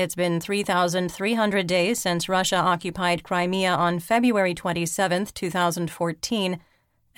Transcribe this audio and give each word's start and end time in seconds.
It's 0.00 0.14
been 0.14 0.40
3,300 0.40 1.66
days 1.66 1.98
since 1.98 2.26
Russia 2.26 2.56
occupied 2.56 3.22
Crimea 3.22 3.70
on 3.70 3.98
February 3.98 4.54
27, 4.54 5.26
2014, 5.26 6.60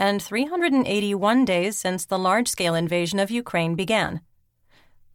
and 0.00 0.20
381 0.20 1.44
days 1.44 1.78
since 1.78 2.04
the 2.04 2.18
large 2.18 2.48
scale 2.48 2.74
invasion 2.74 3.20
of 3.20 3.30
Ukraine 3.30 3.76
began. 3.76 4.20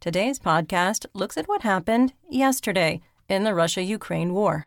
Today's 0.00 0.38
podcast 0.38 1.04
looks 1.12 1.36
at 1.36 1.46
what 1.46 1.60
happened 1.60 2.14
yesterday 2.30 3.02
in 3.28 3.44
the 3.44 3.52
Russia 3.52 3.82
Ukraine 3.82 4.32
war. 4.32 4.64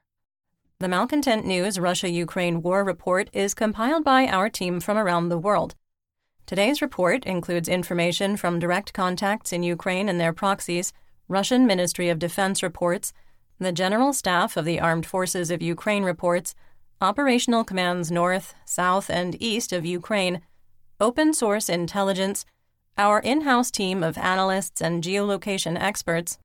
The 0.78 0.88
Malcontent 0.88 1.44
News 1.44 1.80
Russia 1.80 2.08
Ukraine 2.08 2.62
War 2.62 2.84
Report 2.84 3.32
is 3.34 3.56
compiled 3.56 4.04
by 4.04 4.28
our 4.28 4.48
team 4.48 4.80
from 4.80 5.00
around 5.00 5.30
the 5.30 5.40
world. 5.40 5.74
Today's 6.46 6.84
report 6.84 7.26
includes 7.26 7.68
information 7.68 8.38
from 8.38 8.60
direct 8.60 8.94
contacts 8.94 9.52
in 9.52 9.64
Ukraine 9.64 10.08
and 10.08 10.20
their 10.20 10.34
proxies 10.34 10.94
Russian 11.28 11.66
Ministry 11.66 12.10
of 12.10 12.20
Defense 12.20 12.62
reports, 12.62 13.14
the 13.60 13.72
General 13.72 14.12
Staff 14.14 14.58
of 14.58 14.66
the 14.66 14.80
Armed 14.80 15.06
Forces 15.06 15.52
of 15.52 15.62
Ukraine 15.62 16.04
reports, 16.04 16.56
operational 17.00 17.64
commands 17.64 18.12
north, 18.12 18.54
south, 18.66 19.10
and 19.10 19.42
east 19.42 19.72
of 19.72 19.86
Ukraine, 19.86 20.42
open 21.00 21.34
source 21.34 21.70
intelligence, 21.70 22.46
our 22.98 23.20
in 23.20 23.42
house 23.42 23.72
team 23.72 24.04
of 24.04 24.18
analysts 24.18 24.82
and 24.82 25.04
geolocation 25.04 25.80
experts, 25.80 26.38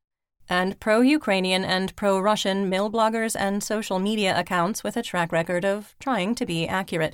and 0.49 0.79
pro 0.79 1.01
Ukrainian 1.01 1.63
and 1.65 1.95
pro 1.95 2.19
Russian 2.19 2.69
mill 2.69 2.89
bloggers 2.89 3.35
and 3.37 3.61
social 3.61 3.99
media 3.99 4.39
accounts 4.39 4.83
with 4.83 4.95
a 4.95 5.03
track 5.03 5.31
record 5.31 5.65
of 5.65 5.95
trying 5.99 6.35
to 6.35 6.45
be 6.45 6.67
accurate. 6.67 7.13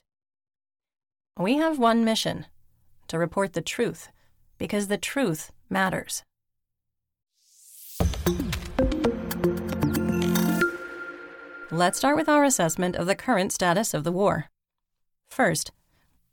We 1.38 1.58
have 1.58 1.80
one 1.80 2.05
mission 2.05 2.45
to 3.08 3.17
report 3.17 3.53
the 3.53 3.61
truth, 3.61 4.09
because 4.58 4.88
the 4.88 4.98
truth 4.98 5.52
matters. 5.70 6.23
Let's 11.72 11.98
start 11.98 12.16
with 12.16 12.30
our 12.30 12.44
assessment 12.44 12.96
of 12.96 13.08
the 13.08 13.16
current 13.16 13.52
status 13.52 13.94
of 13.94 14.04
the 14.04 14.12
war. 14.12 14.52
First, 15.30 15.72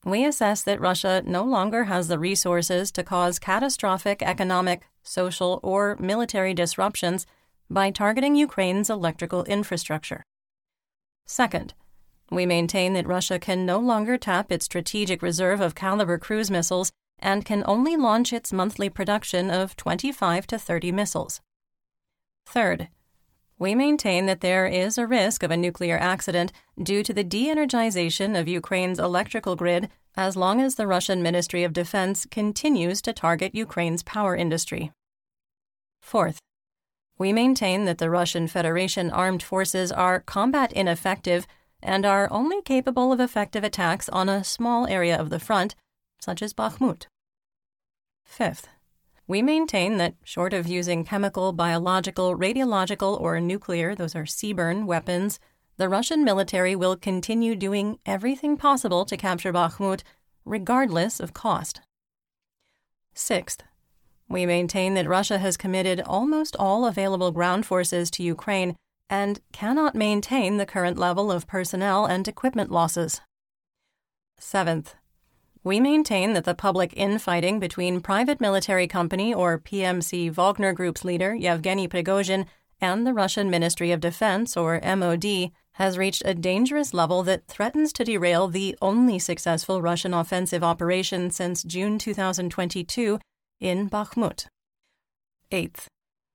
we 0.04 0.24
assess 0.24 0.62
that 0.62 0.80
Russia 0.80 1.22
no 1.26 1.42
longer 1.44 1.84
has 1.84 2.08
the 2.08 2.18
resources 2.18 2.92
to 2.92 3.02
cause 3.02 3.38
catastrophic 3.38 4.22
economic, 4.22 4.82
social, 5.02 5.58
or 5.62 5.96
military 5.98 6.52
disruptions 6.52 7.26
by 7.70 7.90
targeting 7.90 8.36
Ukraine's 8.36 8.90
electrical 8.90 9.44
infrastructure. 9.44 10.24
Second, 11.26 11.74
we 12.30 12.46
maintain 12.46 12.92
that 12.92 13.06
Russia 13.06 13.38
can 13.38 13.64
no 13.64 13.78
longer 13.78 14.18
tap 14.18 14.52
its 14.52 14.66
strategic 14.66 15.22
reserve 15.22 15.60
of 15.60 15.74
Kalibr 15.74 16.20
cruise 16.20 16.50
missiles 16.50 16.92
and 17.18 17.44
can 17.44 17.64
only 17.66 17.96
launch 17.96 18.32
its 18.32 18.52
monthly 18.52 18.88
production 18.88 19.50
of 19.50 19.76
25 19.76 20.46
to 20.48 20.58
30 20.58 20.92
missiles. 20.92 21.40
Third, 22.46 22.88
we 23.58 23.74
maintain 23.74 24.26
that 24.26 24.40
there 24.40 24.66
is 24.66 24.96
a 24.96 25.06
risk 25.06 25.42
of 25.42 25.50
a 25.50 25.56
nuclear 25.56 25.98
accident 25.98 26.50
due 26.82 27.02
to 27.02 27.12
the 27.12 27.22
de 27.22 27.46
energization 27.46 28.38
of 28.38 28.48
Ukraine's 28.48 28.98
electrical 28.98 29.54
grid 29.54 29.90
as 30.16 30.36
long 30.36 30.60
as 30.60 30.74
the 30.74 30.86
Russian 30.86 31.22
Ministry 31.22 31.62
of 31.62 31.72
Defense 31.72 32.26
continues 32.30 33.02
to 33.02 33.12
target 33.12 33.54
Ukraine's 33.54 34.02
power 34.02 34.34
industry. 34.34 34.92
Fourth, 36.00 36.38
we 37.18 37.34
maintain 37.34 37.84
that 37.84 37.98
the 37.98 38.08
Russian 38.08 38.48
Federation 38.48 39.10
armed 39.10 39.42
forces 39.42 39.92
are 39.92 40.20
combat 40.20 40.72
ineffective 40.72 41.46
and 41.82 42.06
are 42.06 42.32
only 42.32 42.62
capable 42.62 43.12
of 43.12 43.20
effective 43.20 43.62
attacks 43.62 44.08
on 44.08 44.28
a 44.28 44.42
small 44.42 44.86
area 44.86 45.16
of 45.18 45.28
the 45.28 45.38
front, 45.38 45.74
such 46.18 46.40
as 46.40 46.54
Bakhmut. 46.54 47.06
Fifth, 48.24 48.68
we 49.30 49.42
maintain 49.42 49.96
that, 49.98 50.16
short 50.24 50.52
of 50.52 50.66
using 50.66 51.04
chemical, 51.04 51.52
biological, 51.52 52.36
radiological, 52.36 53.20
or 53.20 53.40
nuclear, 53.40 53.94
those 53.94 54.16
are 54.16 54.24
CBRN 54.24 54.86
weapons, 54.86 55.38
the 55.76 55.88
Russian 55.88 56.24
military 56.24 56.74
will 56.74 56.96
continue 56.96 57.54
doing 57.54 58.00
everything 58.04 58.56
possible 58.56 59.04
to 59.04 59.16
capture 59.16 59.52
Bakhmut, 59.52 60.02
regardless 60.44 61.20
of 61.20 61.32
cost. 61.32 61.80
Sixth, 63.14 63.62
we 64.28 64.46
maintain 64.46 64.94
that 64.94 65.06
Russia 65.06 65.38
has 65.38 65.56
committed 65.56 66.00
almost 66.00 66.56
all 66.58 66.84
available 66.84 67.30
ground 67.30 67.64
forces 67.64 68.10
to 68.10 68.24
Ukraine 68.24 68.74
and 69.08 69.38
cannot 69.52 69.94
maintain 69.94 70.56
the 70.56 70.66
current 70.66 70.98
level 70.98 71.30
of 71.30 71.46
personnel 71.46 72.04
and 72.04 72.26
equipment 72.26 72.72
losses. 72.72 73.20
Seventh, 74.40 74.96
we 75.62 75.78
maintain 75.78 76.32
that 76.32 76.44
the 76.44 76.54
public 76.54 76.92
infighting 76.96 77.58
between 77.58 78.00
private 78.00 78.40
military 78.40 78.86
company 78.86 79.34
or 79.34 79.58
PMC 79.58 80.30
Wagner 80.30 80.72
Group's 80.72 81.04
leader 81.04 81.34
Yevgeny 81.34 81.86
Prigozhin 81.86 82.46
and 82.80 83.06
the 83.06 83.12
Russian 83.12 83.50
Ministry 83.50 83.92
of 83.92 84.00
Defense 84.00 84.56
or 84.56 84.80
MOD 84.82 85.50
has 85.72 85.98
reached 85.98 86.22
a 86.24 86.34
dangerous 86.34 86.94
level 86.94 87.22
that 87.22 87.46
threatens 87.46 87.92
to 87.92 88.04
derail 88.04 88.48
the 88.48 88.76
only 88.80 89.18
successful 89.18 89.82
Russian 89.82 90.14
offensive 90.14 90.64
operation 90.64 91.30
since 91.30 91.62
June 91.62 91.98
2022 91.98 93.18
in 93.60 93.88
Bakhmut. 93.88 94.46
Eighth, 95.52 95.88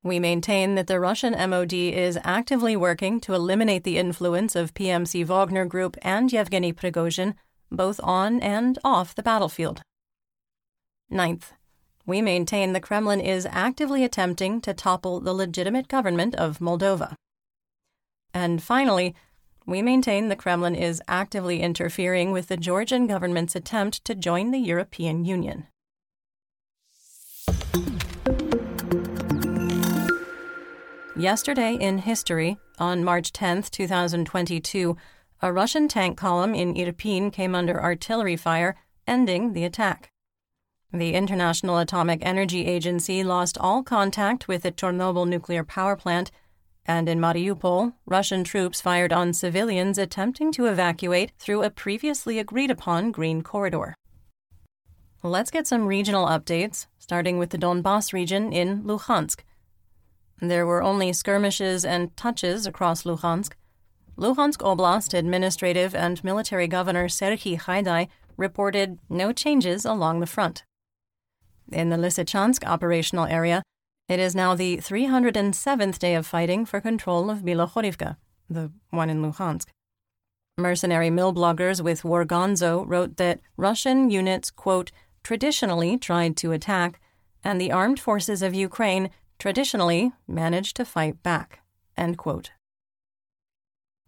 we 0.04 0.20
maintain 0.20 0.76
that 0.76 0.86
the 0.86 1.00
Russian 1.00 1.34
MOD 1.50 1.74
is 1.74 2.20
actively 2.24 2.76
working 2.76 3.20
to 3.22 3.34
eliminate 3.34 3.84
the 3.84 3.98
influence 3.98 4.56
of 4.56 4.76
PMC 4.76 5.26
Wagner 5.26 5.66
Group 5.66 5.98
and 6.04 6.32
Yevgeny 6.32 6.72
Prigozhin 6.74 7.34
both 7.72 8.00
on 8.04 8.40
and 8.42 8.80
off 8.84 9.16
the 9.16 9.24
battlefield. 9.24 9.82
Ninth, 11.10 11.54
we 12.06 12.22
maintain 12.22 12.74
the 12.74 12.80
Kremlin 12.80 13.20
is 13.20 13.48
actively 13.50 14.04
attempting 14.04 14.62
to 14.62 14.74
topple 14.74 15.20
the 15.20 15.34
legitimate 15.34 15.88
government 15.88 16.36
of 16.36 16.60
Moldova. 16.60 17.16
And 18.34 18.62
finally, 18.62 19.16
we 19.66 19.82
maintain 19.82 20.30
the 20.30 20.36
Kremlin 20.36 20.76
is 20.76 21.02
actively 21.08 21.62
interfering 21.62 22.32
with 22.32 22.48
the 22.48 22.58
Georgian 22.58 23.08
government's 23.08 23.56
attempt 23.56 24.06
to 24.06 24.14
join 24.14 24.52
the 24.52 24.60
European 24.60 25.26
Union. 25.26 25.68
Yesterday 31.18 31.76
in 31.76 32.00
history, 32.00 32.58
on 32.78 33.04
March 33.04 33.32
10, 33.32 33.64
2022, 33.64 34.98
a 35.42 35.52
Russian 35.52 35.88
tank 35.88 36.18
column 36.18 36.56
in 36.56 36.74
Irpin 36.74 37.32
came 37.32 37.56
under 37.56 37.82
artillery 37.82 38.36
fire, 38.36 38.76
ending 39.08 39.54
the 39.54 39.64
attack. 39.64 40.12
The 40.92 41.14
International 41.14 41.78
Atomic 41.78 42.20
Energy 42.26 42.66
Agency 42.66 43.24
lost 43.24 43.58
all 43.58 43.84
contact 43.84 44.48
with 44.48 44.64
the 44.64 44.72
Chernobyl 44.72 45.28
nuclear 45.28 45.64
power 45.64 45.96
plant, 45.96 46.32
and 46.86 47.10
in 47.10 47.20
Mariupol, 47.20 47.94
Russian 48.06 48.44
troops 48.44 48.80
fired 48.80 49.12
on 49.12 49.34
civilians 49.34 49.98
attempting 49.98 50.52
to 50.54 50.68
evacuate 50.68 51.32
through 51.38 51.64
a 51.64 51.70
previously 51.70 52.40
agreed 52.40 52.72
upon 52.72 53.12
green 53.12 53.42
corridor. 53.42 53.96
Let's 55.24 55.52
get 55.52 55.66
some 55.66 55.88
regional 55.88 56.28
updates, 56.28 56.86
starting 57.00 57.40
with 57.40 57.50
the 57.50 57.58
Donbass 57.58 58.14
region 58.14 58.54
in 58.54 58.84
Luhansk. 58.84 59.40
There 60.40 60.68
were 60.68 60.84
only 60.84 61.12
skirmishes 61.14 61.84
and 61.84 62.16
touches 62.16 62.68
across 62.68 63.04
Luhansk. 63.04 63.54
Luhansk 64.18 64.60
Oblast 64.60 65.14
Administrative 65.14 65.94
and 65.94 66.24
Military 66.24 66.68
Governor 66.68 67.08
Serhiy 67.08 67.60
Haidai 67.60 68.08
reported 68.38 68.98
no 69.10 69.34
changes 69.34 69.84
along 69.84 70.22
the 70.22 70.28
front. 70.28 70.64
In 71.72 71.90
the 71.90 71.98
Lysychansk 71.98 72.66
operational 72.66 73.26
area, 73.26 73.62
it 74.08 74.20
is 74.20 74.34
now 74.34 74.56
the 74.56 74.78
307th 74.78 76.00
day 76.00 76.16
of 76.16 76.26
fighting 76.26 76.66
for 76.66 76.80
control 76.80 77.30
of 77.30 77.40
Bilohorivka, 77.40 78.16
the 78.50 78.72
one 78.90 79.10
in 79.10 79.22
Luhansk. 79.22 79.68
Mercenary 80.58 81.10
mill 81.10 81.34
bloggers 81.34 81.84
with 81.84 82.04
Wargonzo 82.04 82.86
wrote 82.88 83.18
that 83.18 83.42
Russian 83.58 84.10
units, 84.10 84.50
quote, 84.50 84.92
traditionally 85.24 85.98
tried 85.98 86.38
to 86.38 86.54
attack, 86.54 87.02
and 87.44 87.60
the 87.60 87.72
armed 87.72 88.00
forces 88.00 88.42
of 88.42 88.54
Ukraine 88.54 89.10
traditionally 89.40 90.14
managed 90.26 90.78
to 90.78 90.86
fight 90.86 91.22
back, 91.22 91.60
end 91.98 92.18
quote. 92.18 92.52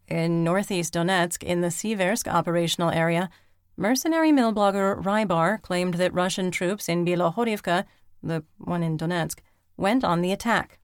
In 0.08 0.44
northeast 0.44 0.94
Donetsk, 0.94 1.44
in 1.44 1.62
the 1.62 1.68
Siversk 1.68 2.32
operational 2.32 2.92
area, 2.92 3.30
mercenary 3.76 4.32
mill 4.32 4.54
blogger 4.54 5.02
Rybar 5.04 5.62
claimed 5.62 5.96
that 5.96 6.14
Russian 6.14 6.50
troops 6.50 6.88
in 6.88 7.06
Bilohorivka, 7.06 7.84
the 8.24 8.44
one 8.58 8.84
in 8.84 8.98
Donetsk, 8.98 9.40
went 9.76 10.06
on 10.06 10.22
the 10.22 10.32
attack. 10.32 10.80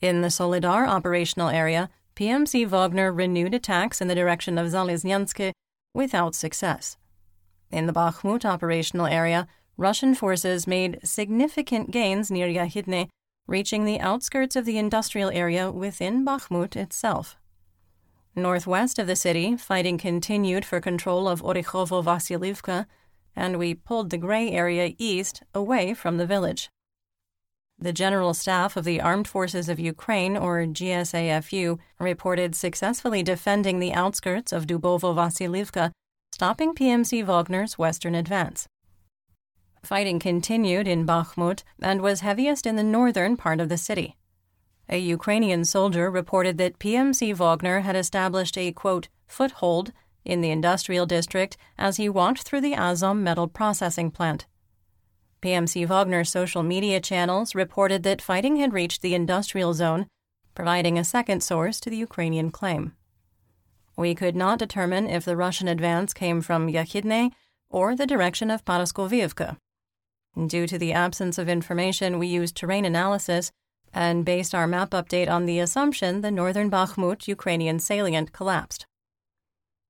In 0.00 0.22
the 0.22 0.28
Soledar 0.28 0.86
operational 0.86 1.48
area, 1.48 1.90
PMC 2.14 2.66
Wagner 2.66 3.12
renewed 3.12 3.52
attacks 3.52 4.00
in 4.00 4.08
the 4.08 4.14
direction 4.14 4.58
of 4.58 4.68
Zaliznyánsk 4.68 5.52
without 5.92 6.34
success. 6.34 6.96
In 7.72 7.86
the 7.86 7.92
Bakhmut 7.92 8.44
operational 8.44 9.06
area, 9.06 9.48
Russian 9.76 10.14
forces 10.14 10.66
made 10.66 11.00
significant 11.02 11.90
gains 11.90 12.30
near 12.30 12.46
Yahidne, 12.46 13.08
reaching 13.48 13.84
the 13.84 14.00
outskirts 14.00 14.54
of 14.54 14.64
the 14.64 14.78
industrial 14.78 15.30
area 15.30 15.70
within 15.70 16.24
Bakhmut 16.24 16.76
itself. 16.76 17.36
Northwest 18.38 18.98
of 18.98 19.06
the 19.06 19.16
city, 19.16 19.56
fighting 19.56 19.96
continued 19.96 20.66
for 20.66 20.78
control 20.78 21.26
of 21.26 21.42
Orekhovo 21.42 22.04
Vasilivka, 22.04 22.84
and 23.34 23.58
we 23.58 23.72
pulled 23.72 24.10
the 24.10 24.18
gray 24.18 24.50
area 24.50 24.94
east 24.98 25.42
away 25.54 25.94
from 25.94 26.18
the 26.18 26.26
village. 26.26 26.68
The 27.78 27.94
General 27.94 28.34
Staff 28.34 28.76
of 28.76 28.84
the 28.84 29.00
Armed 29.00 29.26
Forces 29.26 29.70
of 29.70 29.80
Ukraine, 29.80 30.36
or 30.36 30.60
GSAFU, 30.60 31.78
reported 31.98 32.54
successfully 32.54 33.22
defending 33.22 33.78
the 33.78 33.94
outskirts 33.94 34.52
of 34.52 34.66
Dubovo 34.66 35.14
Vasilivka, 35.14 35.92
stopping 36.30 36.74
PMC 36.74 37.24
Wagner's 37.24 37.78
western 37.78 38.14
advance. 38.14 38.66
Fighting 39.82 40.18
continued 40.18 40.86
in 40.86 41.06
Bakhmut 41.06 41.62
and 41.80 42.02
was 42.02 42.20
heaviest 42.20 42.66
in 42.66 42.76
the 42.76 42.82
northern 42.82 43.36
part 43.38 43.60
of 43.60 43.70
the 43.70 43.78
city. 43.78 44.16
A 44.88 44.98
Ukrainian 44.98 45.64
soldier 45.64 46.10
reported 46.10 46.58
that 46.58 46.78
PMC 46.78 47.34
Wagner 47.34 47.80
had 47.80 47.96
established 47.96 48.56
a, 48.56 48.72
quote, 48.72 49.08
foothold 49.26 49.92
in 50.24 50.40
the 50.40 50.50
industrial 50.50 51.06
district 51.06 51.56
as 51.76 51.96
he 51.96 52.08
walked 52.08 52.42
through 52.42 52.60
the 52.60 52.74
Azom 52.74 53.18
metal 53.18 53.48
processing 53.48 54.10
plant. 54.10 54.46
PMC 55.42 55.86
Wagner's 55.86 56.30
social 56.30 56.62
media 56.62 57.00
channels 57.00 57.54
reported 57.54 58.02
that 58.04 58.22
fighting 58.22 58.56
had 58.56 58.72
reached 58.72 59.02
the 59.02 59.14
industrial 59.14 59.74
zone, 59.74 60.06
providing 60.54 60.98
a 60.98 61.04
second 61.04 61.42
source 61.42 61.78
to 61.80 61.90
the 61.90 61.96
Ukrainian 61.96 62.50
claim. 62.50 62.94
We 63.96 64.14
could 64.14 64.36
not 64.36 64.58
determine 64.58 65.08
if 65.08 65.24
the 65.24 65.36
Russian 65.36 65.68
advance 65.68 66.12
came 66.12 66.40
from 66.40 66.68
Yakhidne 66.68 67.32
or 67.70 67.96
the 67.96 68.06
direction 68.06 68.50
of 68.50 68.64
Paraskovivka. 68.64 69.56
Due 70.46 70.66
to 70.66 70.78
the 70.78 70.92
absence 70.92 71.38
of 71.38 71.48
information, 71.48 72.18
we 72.18 72.26
used 72.26 72.56
terrain 72.56 72.84
analysis 72.84 73.50
and 73.96 74.26
based 74.26 74.54
our 74.54 74.66
map 74.66 74.90
update 74.90 75.28
on 75.28 75.46
the 75.46 75.58
assumption 75.58 76.20
the 76.20 76.30
northern 76.30 76.70
Bakhmut 76.70 77.26
Ukrainian 77.26 77.78
salient 77.78 78.30
collapsed. 78.30 78.84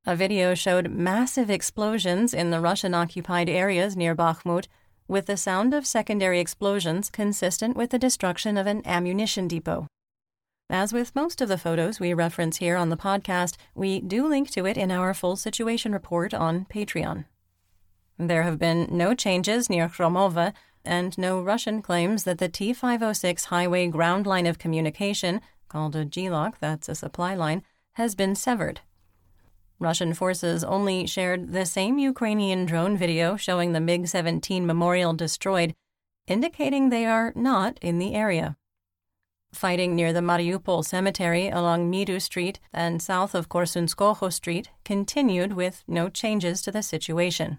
A 0.06 0.14
video 0.14 0.54
showed 0.54 0.92
massive 0.92 1.50
explosions 1.50 2.32
in 2.32 2.50
the 2.50 2.60
Russian 2.60 2.94
occupied 2.94 3.48
areas 3.48 3.96
near 3.96 4.14
Bakhmut 4.14 4.68
with 5.08 5.26
the 5.26 5.36
sound 5.36 5.74
of 5.74 5.84
secondary 5.84 6.38
explosions 6.38 7.10
consistent 7.10 7.76
with 7.76 7.90
the 7.90 7.98
destruction 7.98 8.56
of 8.56 8.68
an 8.68 8.80
ammunition 8.86 9.48
depot. 9.48 9.88
As 10.70 10.92
with 10.92 11.16
most 11.16 11.40
of 11.40 11.48
the 11.48 11.58
photos 11.58 11.98
we 11.98 12.14
reference 12.14 12.58
here 12.58 12.76
on 12.76 12.90
the 12.90 12.96
podcast, 12.96 13.56
we 13.74 14.00
do 14.00 14.28
link 14.28 14.50
to 14.50 14.66
it 14.66 14.76
in 14.76 14.92
our 14.92 15.14
full 15.14 15.34
situation 15.34 15.92
report 15.92 16.32
on 16.32 16.64
Patreon. 16.66 17.24
There 18.18 18.44
have 18.44 18.58
been 18.58 18.88
no 18.90 19.14
changes 19.14 19.68
near 19.68 19.88
Khromova 19.88 20.52
and 20.86 21.16
no 21.18 21.40
Russian 21.40 21.82
claims 21.82 22.24
that 22.24 22.38
the 22.38 22.48
T 22.48 22.72
506 22.72 23.46
highway 23.46 23.88
ground 23.88 24.26
line 24.26 24.46
of 24.46 24.58
communication, 24.58 25.40
called 25.68 25.96
a 25.96 26.04
GLOC, 26.04 26.54
that's 26.60 26.88
a 26.88 26.94
supply 26.94 27.34
line, 27.34 27.62
has 27.94 28.14
been 28.14 28.34
severed. 28.34 28.80
Russian 29.78 30.14
forces 30.14 30.64
only 30.64 31.06
shared 31.06 31.52
the 31.52 31.66
same 31.66 31.98
Ukrainian 31.98 32.64
drone 32.64 32.96
video 32.96 33.36
showing 33.36 33.72
the 33.72 33.80
MiG 33.80 34.08
17 34.08 34.66
memorial 34.66 35.12
destroyed, 35.12 35.74
indicating 36.26 36.88
they 36.88 37.04
are 37.04 37.32
not 37.36 37.78
in 37.82 37.98
the 37.98 38.14
area. 38.14 38.56
Fighting 39.52 39.94
near 39.94 40.12
the 40.12 40.20
Mariupol 40.20 40.84
cemetery 40.84 41.48
along 41.48 41.90
Midu 41.90 42.20
Street 42.20 42.58
and 42.72 43.00
south 43.00 43.34
of 43.34 43.48
Korsunskoho 43.48 44.32
Street 44.32 44.70
continued 44.84 45.52
with 45.52 45.84
no 45.86 46.08
changes 46.08 46.60
to 46.62 46.72
the 46.72 46.82
situation. 46.82 47.58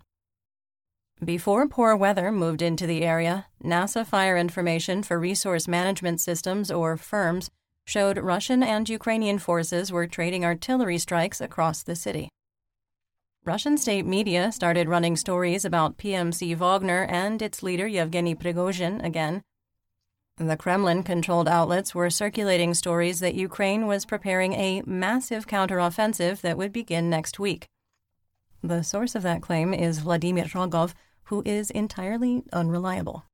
Before 1.24 1.68
poor 1.68 1.96
weather 1.96 2.32
moved 2.32 2.62
into 2.62 2.86
the 2.86 3.02
area, 3.02 3.48
NASA 3.64 4.06
fire 4.06 4.38
information 4.38 5.02
for 5.02 5.18
resource 5.18 5.68
management 5.68 6.22
systems, 6.22 6.70
or 6.70 6.96
FIRMS, 6.96 7.50
showed 7.86 8.20
Russian 8.20 8.62
and 8.62 8.88
Ukrainian 8.88 9.40
forces 9.40 9.92
were 9.92 10.06
trading 10.06 10.46
artillery 10.46 11.00
strikes 11.00 11.42
across 11.42 11.82
the 11.82 11.96
city. 11.96 12.30
Russian 13.46 13.78
state 13.78 14.06
media 14.06 14.52
started 14.52 14.90
running 14.90 15.16
stories 15.16 15.66
about 15.66 15.98
PMC 15.98 16.56
Wagner 16.56 17.08
and 17.10 17.42
its 17.42 17.64
leader 17.64 17.88
Yevgeny 17.88 18.36
Prigozhin 18.36 19.04
again. 19.04 19.42
The 20.38 20.58
Kremlin 20.58 21.02
controlled 21.02 21.48
outlets 21.48 21.96
were 21.96 22.12
circulating 22.12 22.76
stories 22.76 23.22
that 23.22 23.34
Ukraine 23.34 23.88
was 23.88 24.06
preparing 24.06 24.54
a 24.54 24.84
massive 24.86 25.48
counteroffensive 25.48 26.42
that 26.42 26.58
would 26.58 26.72
begin 26.72 27.10
next 27.10 27.40
week. 27.40 27.66
The 28.62 28.84
source 28.84 29.16
of 29.16 29.24
that 29.24 29.42
claim 29.42 29.74
is 29.74 30.00
Vladimir 30.00 30.46
Rogov, 30.46 30.94
who 31.28 31.44
is 31.46 31.70
entirely 31.72 32.44
unreliable. 32.52 33.26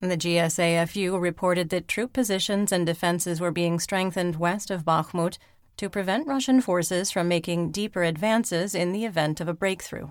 The 0.00 0.16
GSAFU 0.16 1.20
reported 1.20 1.70
that 1.70 1.88
troop 1.88 2.12
positions 2.12 2.70
and 2.70 2.86
defenses 2.86 3.40
were 3.40 3.50
being 3.50 3.80
strengthened 3.80 4.36
west 4.36 4.70
of 4.70 4.84
Bakhmut 4.84 5.38
to 5.76 5.90
prevent 5.90 6.28
Russian 6.28 6.60
forces 6.60 7.10
from 7.10 7.26
making 7.26 7.72
deeper 7.72 8.04
advances 8.04 8.74
in 8.74 8.92
the 8.92 9.04
event 9.04 9.40
of 9.40 9.48
a 9.48 9.54
breakthrough. 9.54 10.10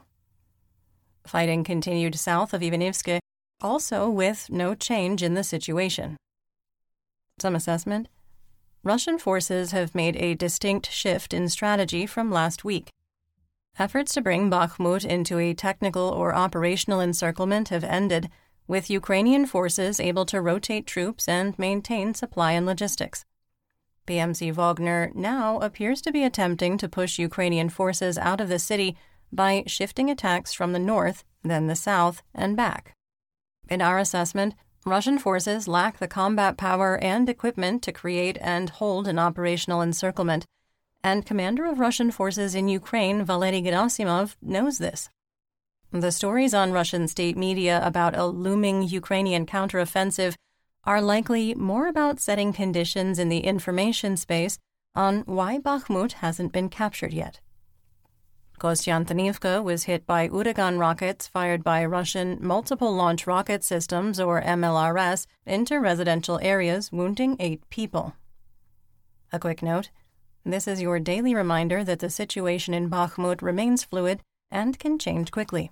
Fighting 1.25 1.63
continued 1.63 2.15
south 2.15 2.53
of 2.53 2.61
Ivanivsk, 2.61 3.19
also 3.61 4.09
with 4.09 4.49
no 4.49 4.75
change 4.75 5.23
in 5.23 5.33
the 5.33 5.43
situation. 5.43 6.17
Some 7.39 7.55
assessment 7.55 8.07
Russian 8.83 9.19
forces 9.19 9.71
have 9.71 9.95
made 9.95 10.15
a 10.17 10.35
distinct 10.35 10.91
shift 10.91 11.33
in 11.33 11.49
strategy 11.49 12.05
from 12.05 12.31
last 12.31 12.63
week. 12.63 12.89
Efforts 13.79 14.15
to 14.15 14.21
bring 14.21 14.49
Bakhmut 14.49 15.05
into 15.05 15.37
a 15.37 15.53
technical 15.53 16.09
or 16.09 16.33
operational 16.33 16.99
encirclement 16.99 17.69
have 17.69 17.83
ended 17.83 18.29
with 18.67 18.89
Ukrainian 18.89 19.45
forces 19.45 19.99
able 19.99 20.25
to 20.25 20.41
rotate 20.41 20.87
troops 20.87 21.27
and 21.27 21.57
maintain 21.59 22.15
supply 22.15 22.53
and 22.53 22.65
logistics. 22.65 23.23
PMC 24.07 24.51
Wagner 24.51 25.11
now 25.13 25.59
appears 25.59 26.01
to 26.01 26.11
be 26.11 26.23
attempting 26.23 26.77
to 26.79 26.89
push 26.89 27.19
Ukrainian 27.19 27.69
forces 27.69 28.17
out 28.17 28.41
of 28.41 28.49
the 28.49 28.57
city 28.57 28.97
by 29.31 29.63
shifting 29.67 30.09
attacks 30.09 30.53
from 30.53 30.73
the 30.73 30.79
north, 30.79 31.23
then 31.43 31.67
the 31.67 31.75
south, 31.75 32.23
and 32.33 32.57
back. 32.57 32.95
In 33.69 33.81
our 33.81 33.99
assessment, 33.99 34.55
Russian 34.85 35.19
forces 35.19 35.67
lack 35.67 35.99
the 35.99 36.07
combat 36.07 36.57
power 36.57 36.97
and 36.97 37.29
equipment 37.29 37.83
to 37.83 37.91
create 37.91 38.37
and 38.41 38.69
hold 38.69 39.07
an 39.07 39.19
operational 39.19 39.81
encirclement, 39.81 40.45
and 41.03 41.25
commander 41.25 41.65
of 41.65 41.79
Russian 41.79 42.11
forces 42.11 42.55
in 42.55 42.67
Ukraine, 42.67 43.23
Valery 43.23 43.61
Gerasimov, 43.61 44.35
knows 44.41 44.77
this. 44.77 45.09
The 45.91 46.11
stories 46.11 46.53
on 46.53 46.73
Russian 46.73 47.07
state 47.07 47.37
media 47.37 47.79
about 47.83 48.17
a 48.17 48.25
looming 48.25 48.83
Ukrainian 48.83 49.45
counteroffensive 49.45 50.35
are 50.83 51.01
likely 51.01 51.55
more 51.55 51.87
about 51.87 52.19
setting 52.19 52.51
conditions 52.53 53.19
in 53.19 53.29
the 53.29 53.39
information 53.39 54.17
space 54.17 54.57
on 54.95 55.19
why 55.25 55.59
Bakhmut 55.59 56.13
hasn't 56.13 56.51
been 56.51 56.69
captured 56.69 57.13
yet. 57.13 57.39
Kostiantynivka 58.59 59.63
was 59.63 59.83
hit 59.83 60.07
by 60.07 60.27
Uragan 60.27 60.79
rockets 60.79 61.27
fired 61.27 61.63
by 61.63 61.85
Russian 61.85 62.39
multiple 62.41 62.91
launch 62.91 63.27
rocket 63.27 63.63
systems, 63.63 64.19
or 64.19 64.41
MLRS, 64.41 65.27
into 65.45 65.79
residential 65.79 66.39
areas, 66.41 66.91
wounding 66.91 67.37
eight 67.39 67.69
people. 67.69 68.15
A 69.31 69.39
quick 69.39 69.61
note 69.61 69.91
this 70.53 70.67
is 70.67 70.81
your 70.81 70.99
daily 70.99 71.35
reminder 71.35 71.83
that 71.83 71.99
the 71.99 72.09
situation 72.09 72.73
in 72.73 72.89
Bakhmut 72.89 73.41
remains 73.41 73.83
fluid 73.83 74.21
and 74.49 74.79
can 74.79 74.97
change 74.97 75.31
quickly. 75.31 75.71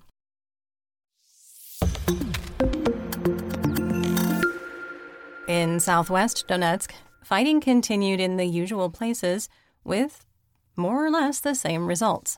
In 5.48 5.80
southwest 5.80 6.46
Donetsk, 6.48 6.92
fighting 7.22 7.60
continued 7.60 8.20
in 8.20 8.36
the 8.36 8.44
usual 8.44 8.90
places 8.90 9.48
with 9.84 10.24
more 10.76 11.04
or 11.04 11.10
less 11.10 11.40
the 11.40 11.54
same 11.54 11.86
results. 11.86 12.36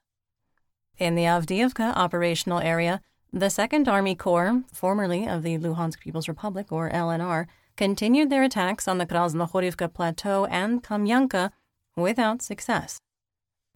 In 0.98 1.14
the 1.14 1.24
Avdiivka 1.24 1.94
operational 1.96 2.60
area, 2.60 3.00
the 3.32 3.46
2nd 3.46 3.88
Army 3.88 4.14
Corps, 4.14 4.62
formerly 4.72 5.28
of 5.28 5.42
the 5.42 5.58
Luhansk 5.58 6.00
People's 6.00 6.28
Republic 6.28 6.72
or 6.72 6.90
LNR, 6.90 7.46
continued 7.76 8.30
their 8.30 8.42
attacks 8.42 8.88
on 8.88 8.98
the 8.98 9.06
Krasnohorivka 9.06 9.92
Plateau 9.92 10.46
and 10.46 10.82
Kamyanka 10.82 11.50
without 12.00 12.42
success. 12.42 12.98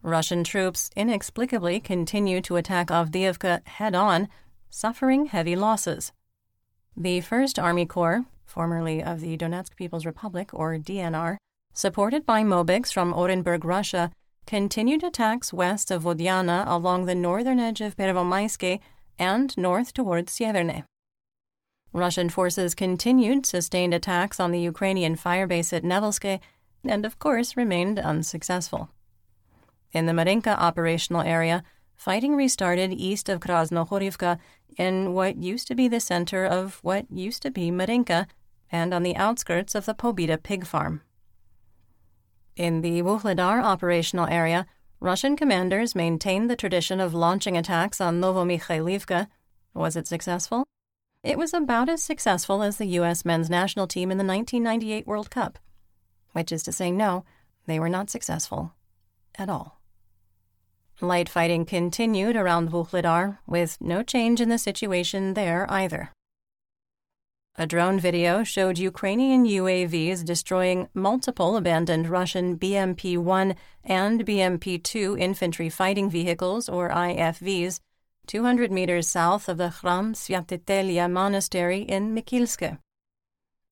Russian 0.02 0.42
troops 0.42 0.90
inexplicably 0.96 1.78
continue 1.78 2.40
to 2.40 2.56
attack 2.56 2.88
Avdiivka 2.88 3.66
head 3.66 3.94
on, 3.94 4.28
suffering 4.68 5.26
heavy 5.26 5.54
losses. 5.54 6.12
The 6.96 7.20
1st 7.20 7.62
Army 7.62 7.86
Corps, 7.86 8.24
formerly 8.44 9.02
of 9.02 9.20
the 9.20 9.36
Donetsk 9.36 9.76
People's 9.76 10.04
Republic 10.04 10.50
or 10.52 10.76
DNR, 10.76 11.36
supported 11.72 12.26
by 12.26 12.42
Mobics 12.42 12.92
from 12.92 13.14
Orenburg, 13.14 13.64
Russia, 13.64 14.10
continued 14.46 15.04
attacks 15.04 15.52
west 15.52 15.90
of 15.90 16.02
Vodyana 16.02 16.64
along 16.66 17.06
the 17.06 17.14
northern 17.14 17.60
edge 17.60 17.80
of 17.80 17.96
Pervomayske 17.96 18.80
and 19.18 19.56
north 19.56 19.94
towards 19.94 20.32
Sieverne. 20.32 20.84
Russian 21.92 22.28
forces 22.28 22.74
continued 22.74 23.46
sustained 23.46 23.94
attacks 23.94 24.40
on 24.40 24.50
the 24.50 24.60
Ukrainian 24.60 25.14
firebase 25.16 25.72
at 25.72 25.84
Nevelske 25.84 26.40
and, 26.84 27.04
of 27.06 27.18
course, 27.18 27.56
remained 27.56 27.98
unsuccessful. 27.98 28.90
In 29.92 30.06
the 30.06 30.12
Marinka 30.12 30.58
operational 30.58 31.22
area, 31.22 31.62
fighting 31.94 32.34
restarted 32.34 32.92
east 32.92 33.28
of 33.28 33.40
Krasnohorivka 33.40 34.38
in 34.76 35.12
what 35.12 35.36
used 35.36 35.68
to 35.68 35.74
be 35.74 35.88
the 35.88 36.00
center 36.00 36.44
of 36.44 36.78
what 36.82 37.10
used 37.10 37.42
to 37.42 37.50
be 37.50 37.70
Marinka 37.70 38.26
and 38.70 38.94
on 38.94 39.02
the 39.02 39.16
outskirts 39.16 39.74
of 39.74 39.84
the 39.84 39.94
Pobeda 39.94 40.42
pig 40.42 40.66
farm. 40.66 41.02
In 42.56 42.80
the 42.80 43.02
Vuhledar 43.02 43.62
operational 43.62 44.26
area, 44.26 44.66
Russian 45.00 45.36
commanders 45.36 45.94
maintained 45.94 46.50
the 46.50 46.56
tradition 46.56 47.00
of 47.00 47.14
launching 47.14 47.56
attacks 47.56 48.00
on 48.00 48.20
Novomikhailivka. 48.20 49.26
Was 49.74 49.96
it 49.96 50.06
successful? 50.06 50.64
It 51.22 51.38
was 51.38 51.54
about 51.54 51.88
as 51.88 52.02
successful 52.02 52.62
as 52.62 52.76
the 52.76 52.86
U.S. 52.98 53.24
men's 53.24 53.48
national 53.48 53.86
team 53.86 54.10
in 54.10 54.18
the 54.18 54.24
1998 54.24 55.06
World 55.06 55.30
Cup, 55.30 55.58
which 56.32 56.52
is 56.52 56.62
to 56.64 56.72
say, 56.72 56.90
no, 56.90 57.24
they 57.66 57.78
were 57.78 57.88
not 57.88 58.10
successful 58.10 58.74
at 59.36 59.48
all. 59.48 59.80
Light 61.00 61.28
fighting 61.28 61.64
continued 61.64 62.36
around 62.36 62.70
Vuhledar, 62.70 63.38
with 63.46 63.78
no 63.80 64.02
change 64.02 64.40
in 64.40 64.48
the 64.48 64.58
situation 64.58 65.34
there 65.34 65.66
either. 65.70 66.12
A 67.56 67.66
drone 67.66 68.00
video 68.00 68.44
showed 68.44 68.78
Ukrainian 68.78 69.44
UAVs 69.44 70.24
destroying 70.24 70.88
multiple 70.94 71.56
abandoned 71.56 72.08
Russian 72.08 72.56
BMP 72.56 73.18
1 73.18 73.54
and 73.84 74.24
BMP 74.24 74.82
2 74.82 75.18
infantry 75.18 75.68
fighting 75.68 76.08
vehicles, 76.08 76.68
or 76.68 76.88
IFVs, 76.88 77.80
200 78.26 78.70
meters 78.70 79.08
south 79.08 79.48
of 79.48 79.58
the 79.58 79.68
Khram 79.68 80.14
Svyatitelia 80.14 81.10
monastery 81.10 81.82
in 81.82 82.14
Mikilske. 82.14 82.78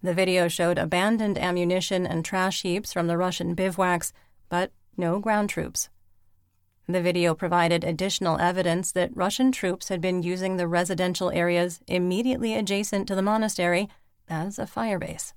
The 0.02 0.14
video 0.14 0.48
showed 0.48 0.78
abandoned 0.78 1.38
ammunition 1.38 2.06
and 2.06 2.24
trash 2.24 2.62
heaps 2.62 2.92
from 2.92 3.06
the 3.06 3.18
Russian 3.18 3.54
bivouacs, 3.54 4.12
but 4.48 4.72
no 4.96 5.18
ground 5.18 5.50
troops. 5.50 5.90
The 6.88 7.02
video 7.02 7.34
provided 7.34 7.84
additional 7.84 8.38
evidence 8.38 8.92
that 8.92 9.14
Russian 9.14 9.52
troops 9.52 9.88
had 9.88 10.00
been 10.00 10.22
using 10.22 10.56
the 10.56 10.66
residential 10.66 11.30
areas 11.30 11.80
immediately 11.86 12.54
adjacent 12.54 13.06
to 13.08 13.14
the 13.14 13.22
monastery 13.22 13.88
as 14.28 14.58
a 14.58 14.64
firebase. 14.64 15.32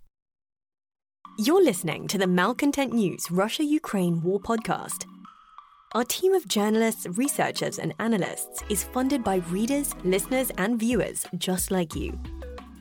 You're 1.38 1.64
listening 1.64 2.08
to 2.08 2.18
the 2.18 2.28
Malcontent 2.28 2.94
News 2.94 3.30
Russia 3.30 3.64
Ukraine 3.64 4.22
War 4.22 4.40
Podcast. 4.40 5.06
Our 5.94 6.04
team 6.04 6.34
of 6.34 6.48
journalists, 6.48 7.06
researchers, 7.18 7.78
and 7.78 7.94
analysts 8.00 8.64
is 8.70 8.84
funded 8.84 9.24
by 9.24 9.38
readers, 9.50 9.94
listeners, 10.04 10.52
and 10.58 10.80
viewers 10.80 11.26
just 11.38 11.70
like 11.70 11.96
you. 11.96 12.18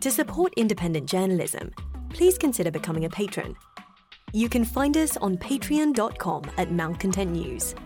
To 0.03 0.11
support 0.11 0.53
independent 0.57 1.09
journalism, 1.09 1.71
please 2.09 2.37
consider 2.37 2.73
becoming 2.73 3.05
a 3.05 3.09
patron. 3.09 3.55
You 4.33 4.49
can 4.49 4.65
find 4.65 4.97
us 4.97 5.17
on 5.19 5.39
patreon.com 5.39 6.43
at 6.59 6.73
Malcontent 6.73 7.31
News. 7.31 7.77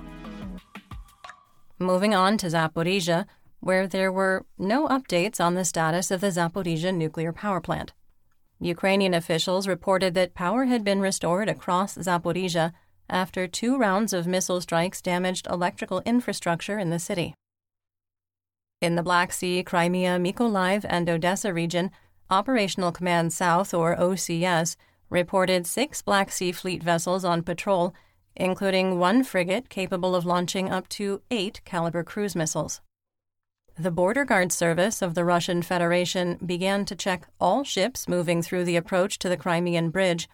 Moving 1.78 2.14
on 2.14 2.38
to 2.38 2.46
Zaporizhia, 2.46 3.26
where 3.60 3.86
there 3.86 4.10
were 4.10 4.46
no 4.56 4.88
updates 4.88 5.44
on 5.44 5.56
the 5.56 5.64
status 5.66 6.10
of 6.10 6.22
the 6.22 6.28
Zaporizhia 6.28 6.94
nuclear 6.94 7.34
power 7.34 7.60
plant. 7.60 7.92
Ukrainian 8.60 9.12
officials 9.12 9.68
reported 9.68 10.14
that 10.14 10.32
power 10.32 10.64
had 10.64 10.82
been 10.82 11.02
restored 11.02 11.50
across 11.50 11.98
Zaporizhia 11.98 12.72
after 13.10 13.46
two 13.46 13.76
rounds 13.76 14.14
of 14.14 14.26
missile 14.26 14.62
strikes 14.62 15.02
damaged 15.02 15.46
electrical 15.50 16.00
infrastructure 16.06 16.78
in 16.78 16.88
the 16.88 16.98
city. 16.98 17.34
In 18.80 18.94
the 18.94 19.02
Black 19.02 19.34
Sea, 19.34 19.62
Crimea, 19.62 20.18
Mykolaiv, 20.18 20.86
and 20.88 21.10
Odessa 21.10 21.52
region, 21.52 21.90
Operational 22.30 22.92
Command 22.92 23.32
South, 23.32 23.72
or 23.72 23.96
OCS, 23.96 24.76
reported 25.10 25.66
six 25.66 26.02
Black 26.02 26.30
Sea 26.30 26.52
Fleet 26.52 26.82
vessels 26.82 27.24
on 27.24 27.42
patrol 27.42 27.94
including 28.36 28.98
one 28.98 29.24
frigate 29.24 29.68
capable 29.68 30.14
of 30.14 30.26
launching 30.26 30.70
up 30.70 30.88
to 30.90 31.22
eight 31.30 31.60
Kalibr 31.64 32.04
cruise 32.04 32.36
missiles. 32.36 32.80
The 33.78 33.90
Border 33.90 34.24
Guard 34.24 34.52
Service 34.52 35.02
of 35.02 35.14
the 35.14 35.24
Russian 35.24 35.62
Federation 35.62 36.38
began 36.44 36.84
to 36.86 36.96
check 36.96 37.26
all 37.40 37.64
ships 37.64 38.08
moving 38.08 38.42
through 38.42 38.64
the 38.64 38.76
approach 38.76 39.18
to 39.18 39.28
the 39.28 39.36
Crimean 39.36 39.90
Bridge. 39.90 40.28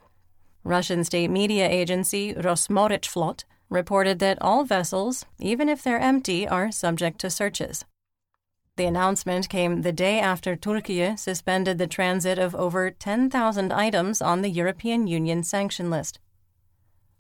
Russian 0.65 1.03
state 1.03 1.31
media 1.31 1.69
agency 1.69 2.35
Rosmorrechflot 2.35 3.45
reported 3.69 4.19
that 4.21 4.39
all 4.41 4.65
vessels, 4.65 5.25
even 5.41 5.69
if 5.69 5.83
they're 5.83 5.99
empty, 5.99 6.47
are 6.47 6.71
subject 6.71 7.21
to 7.21 7.31
searches. 7.31 7.85
The 8.77 8.87
announcement 8.87 9.51
came 9.51 9.83
the 9.83 9.93
day 9.93 10.19
after 10.19 10.57
Turkey 10.57 11.15
suspended 11.17 11.77
the 11.77 11.87
transit 11.87 12.39
of 12.39 12.55
over 12.55 12.91
10,000 12.91 13.71
items 13.73 14.23
on 14.23 14.41
the 14.41 14.49
European 14.49 15.07
Union 15.07 15.43
sanction 15.43 15.91
list. 15.91 16.19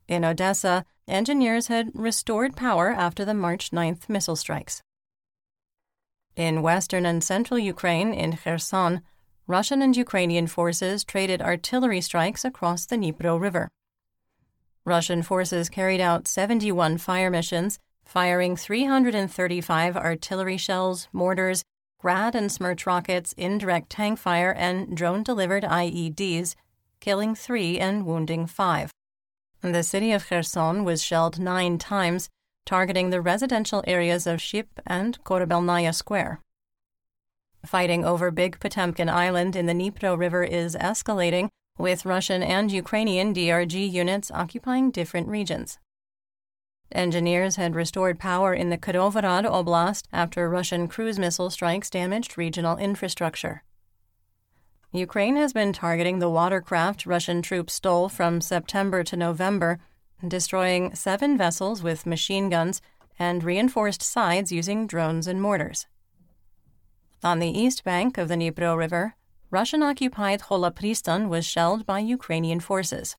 In 0.08 0.24
Odessa, 0.24 0.86
engineers 1.06 1.66
had 1.66 1.90
restored 1.94 2.56
power 2.56 2.90
after 2.90 3.24
the 3.24 3.34
March 3.34 3.70
9th 3.70 4.08
missile 4.08 4.36
strikes. 4.36 4.82
In 6.36 6.62
western 6.62 7.04
and 7.04 7.22
central 7.22 7.58
Ukraine, 7.58 8.14
in 8.14 8.38
Kherson, 8.38 9.02
Russian 9.46 9.82
and 9.82 9.94
Ukrainian 9.94 10.46
forces 10.46 11.04
traded 11.04 11.42
artillery 11.42 12.00
strikes 12.00 12.46
across 12.46 12.86
the 12.86 12.96
Dnipro 12.96 13.38
River. 13.38 13.68
Russian 14.86 15.22
forces 15.22 15.68
carried 15.68 16.00
out 16.00 16.26
71 16.26 16.96
fire 16.96 17.30
missions, 17.30 17.78
firing 18.04 18.56
335 18.56 19.96
artillery 19.96 20.56
shells, 20.56 21.08
mortars, 21.12 21.62
Grad 21.98 22.34
and 22.34 22.50
Smerch 22.50 22.84
rockets, 22.84 23.32
indirect 23.36 23.88
tank 23.90 24.18
fire, 24.18 24.52
and 24.52 24.96
drone 24.96 25.22
delivered 25.22 25.62
IEDs, 25.62 26.56
killing 27.00 27.34
three 27.34 27.78
and 27.78 28.04
wounding 28.04 28.46
five. 28.46 28.90
The 29.60 29.84
city 29.84 30.10
of 30.10 30.26
Kherson 30.26 30.82
was 30.82 31.02
shelled 31.02 31.38
nine 31.38 31.78
times, 31.78 32.28
targeting 32.66 33.10
the 33.10 33.20
residential 33.20 33.84
areas 33.86 34.26
of 34.26 34.42
Ship 34.42 34.68
and 34.84 35.22
Korabelnaya 35.22 35.94
Square. 35.94 36.40
Fighting 37.64 38.04
over 38.04 38.32
Big 38.32 38.58
Potemkin 38.58 39.08
Island 39.08 39.54
in 39.54 39.66
the 39.66 39.72
Dnipro 39.72 40.18
River 40.18 40.42
is 40.42 40.74
escalating, 40.74 41.48
with 41.78 42.04
Russian 42.04 42.42
and 42.42 42.72
Ukrainian 42.72 43.32
DRG 43.32 43.90
units 43.90 44.32
occupying 44.32 44.90
different 44.90 45.28
regions. 45.28 45.78
Engineers 46.94 47.56
had 47.56 47.74
restored 47.74 48.18
power 48.18 48.54
in 48.54 48.70
the 48.70 48.78
Kirovohrad 48.78 49.44
Oblast 49.44 50.04
after 50.12 50.48
Russian 50.48 50.88
cruise 50.88 51.18
missile 51.18 51.50
strikes 51.50 51.90
damaged 51.90 52.38
regional 52.38 52.76
infrastructure. 52.76 53.62
Ukraine 54.92 55.36
has 55.36 55.52
been 55.52 55.72
targeting 55.72 56.18
the 56.18 56.28
watercraft 56.28 57.06
Russian 57.06 57.40
troops 57.40 57.72
stole 57.72 58.08
from 58.08 58.40
September 58.40 59.02
to 59.04 59.16
November, 59.16 59.80
destroying 60.26 60.94
seven 60.94 61.38
vessels 61.38 61.82
with 61.82 62.06
machine 62.06 62.50
guns 62.50 62.82
and 63.18 63.42
reinforced 63.42 64.02
sides 64.02 64.52
using 64.52 64.86
drones 64.86 65.26
and 65.26 65.40
mortars. 65.40 65.86
On 67.24 67.38
the 67.38 67.48
east 67.48 67.84
bank 67.84 68.18
of 68.18 68.28
the 68.28 68.34
Dnipro 68.34 68.76
River, 68.76 69.14
Russian 69.50 69.82
occupied 69.82 70.42
Holopristan 70.42 71.28
was 71.28 71.46
shelled 71.46 71.86
by 71.86 71.98
Ukrainian 72.00 72.60
forces. 72.60 73.16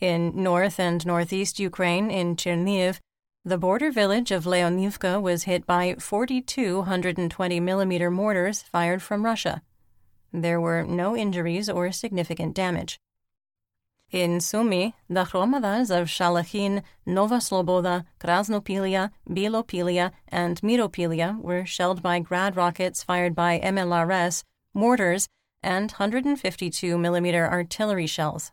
In 0.00 0.32
north 0.42 0.78
and 0.78 1.04
northeast 1.04 1.58
Ukraine, 1.58 2.08
in 2.08 2.36
Cherniv, 2.36 3.00
the 3.44 3.58
border 3.58 3.90
village 3.90 4.30
of 4.30 4.44
Leonivka 4.44 5.20
was 5.20 5.42
hit 5.42 5.66
by 5.66 5.96
42 5.98 6.78
120 6.78 7.60
millimeter 7.60 8.08
mortars 8.08 8.62
fired 8.62 9.02
from 9.02 9.24
Russia. 9.24 9.62
There 10.32 10.60
were 10.60 10.84
no 10.84 11.16
injuries 11.16 11.68
or 11.68 11.90
significant 11.90 12.54
damage. 12.54 13.00
In 14.12 14.38
Sumy, 14.38 14.94
the 15.10 15.24
hromadas 15.24 15.90
of 15.90 16.06
Shalachin, 16.06 16.82
Nova 17.04 17.38
Sloboda, 17.38 18.04
Krasnopilia, 18.20 19.10
Bilopilia, 19.28 20.12
and 20.28 20.60
Miropilia 20.60 21.40
were 21.40 21.66
shelled 21.66 22.02
by 22.02 22.20
grad 22.20 22.56
rockets 22.56 23.02
fired 23.02 23.34
by 23.34 23.58
MLRS, 23.58 24.44
mortars, 24.72 25.28
and 25.62 25.90
152 25.90 26.96
millimeter 26.96 27.50
artillery 27.50 28.06
shells. 28.06 28.52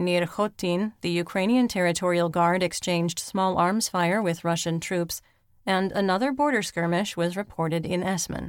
Near 0.00 0.24
Khotin, 0.24 0.94
the 1.02 1.10
Ukrainian 1.10 1.68
Territorial 1.68 2.30
Guard 2.30 2.62
exchanged 2.62 3.18
small 3.18 3.58
arms 3.58 3.90
fire 3.90 4.22
with 4.22 4.44
Russian 4.44 4.80
troops, 4.80 5.20
and 5.66 5.92
another 5.92 6.32
border 6.32 6.62
skirmish 6.62 7.18
was 7.18 7.36
reported 7.36 7.84
in 7.84 8.02
Esmen. 8.02 8.48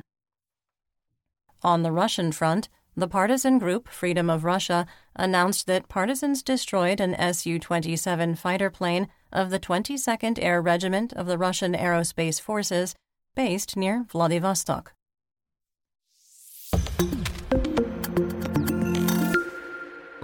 On 1.61 1.83
the 1.83 1.91
Russian 1.91 2.31
front, 2.31 2.69
the 2.95 3.09
partisan 3.09 3.59
group 3.59 3.89
Freedom 3.89 4.29
of 4.29 4.45
Russia 4.45 4.87
announced 5.13 5.67
that 5.67 5.89
partisans 5.89 6.41
destroyed 6.41 7.01
an 7.01 7.33
Su 7.33 7.59
27 7.59 8.35
fighter 8.35 8.69
plane 8.69 9.09
of 9.33 9.49
the 9.49 9.59
22nd 9.59 10.39
Air 10.41 10.61
Regiment 10.61 11.11
of 11.11 11.27
the 11.27 11.37
Russian 11.37 11.73
Aerospace 11.73 12.39
Forces, 12.39 12.95
based 13.35 13.75
near 13.75 14.05
Vladivostok. 14.09 14.93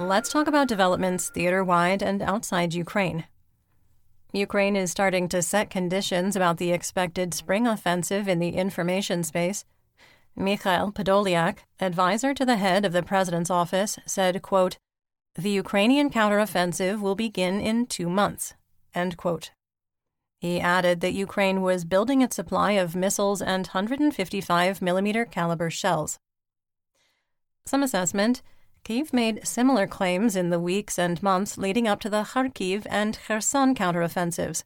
Let's 0.08 0.30
talk 0.30 0.48
about 0.48 0.70
developments 0.70 1.28
theater 1.28 1.66
wide 1.66 2.02
and 2.02 2.22
outside 2.22 2.74
Ukraine. 2.74 3.26
Ukraine 4.32 4.78
is 4.78 4.90
starting 4.90 5.28
to 5.28 5.42
set 5.42 5.70
conditions 5.70 6.34
about 6.34 6.60
the 6.60 6.72
expected 6.72 7.34
spring 7.34 7.68
offensive 7.68 8.26
in 8.26 8.40
the 8.40 8.52
information 8.52 9.22
space. 9.26 9.66
Mikhail 10.34 10.94
Podolyak, 10.94 11.58
advisor 11.82 12.34
to 12.34 12.46
the 12.46 12.56
head 12.56 12.86
of 12.86 12.94
the 12.94 13.04
president's 13.04 13.50
office, 13.50 14.00
said, 14.06 14.42
quote, 14.42 14.78
The 15.36 15.52
Ukrainian 15.52 16.10
counteroffensive 16.10 17.02
will 17.02 17.16
begin 17.16 17.60
in 17.60 17.86
two 17.86 18.10
months. 18.10 18.54
End 18.96 19.18
quote. 19.18 19.52
He 20.40 20.62
added 20.62 21.02
that 21.02 21.16
Ukraine 21.16 21.62
was 21.62 21.84
building 21.84 22.22
its 22.22 22.38
supply 22.38 22.72
of 22.72 22.96
missiles 22.96 23.42
and 23.42 23.68
155 23.68 24.82
millimeter 24.82 25.26
caliber 25.26 25.70
shells. 25.70 26.18
Some 27.66 27.84
assessment 27.84 28.42
Kyiv 28.88 29.12
made 29.12 29.46
similar 29.46 29.86
claims 29.86 30.38
in 30.38 30.50
the 30.50 30.62
weeks 30.62 30.98
and 30.98 31.22
months 31.22 31.58
leading 31.58 31.90
up 31.90 32.00
to 32.00 32.10
the 32.10 32.24
Kharkiv 32.24 32.88
and 32.90 33.20
Kherson 33.28 33.76
counteroffensives. 33.76 34.64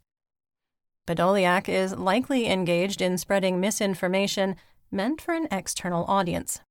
Podolyak 1.08 1.68
is 1.68 1.98
likely 1.98 2.46
engaged 2.48 3.02
in 3.02 3.18
spreading 3.18 3.60
misinformation 3.60 4.58
meant 4.92 5.22
for 5.22 5.34
an 5.34 5.48
external 5.50 6.06
audience. 6.06 6.62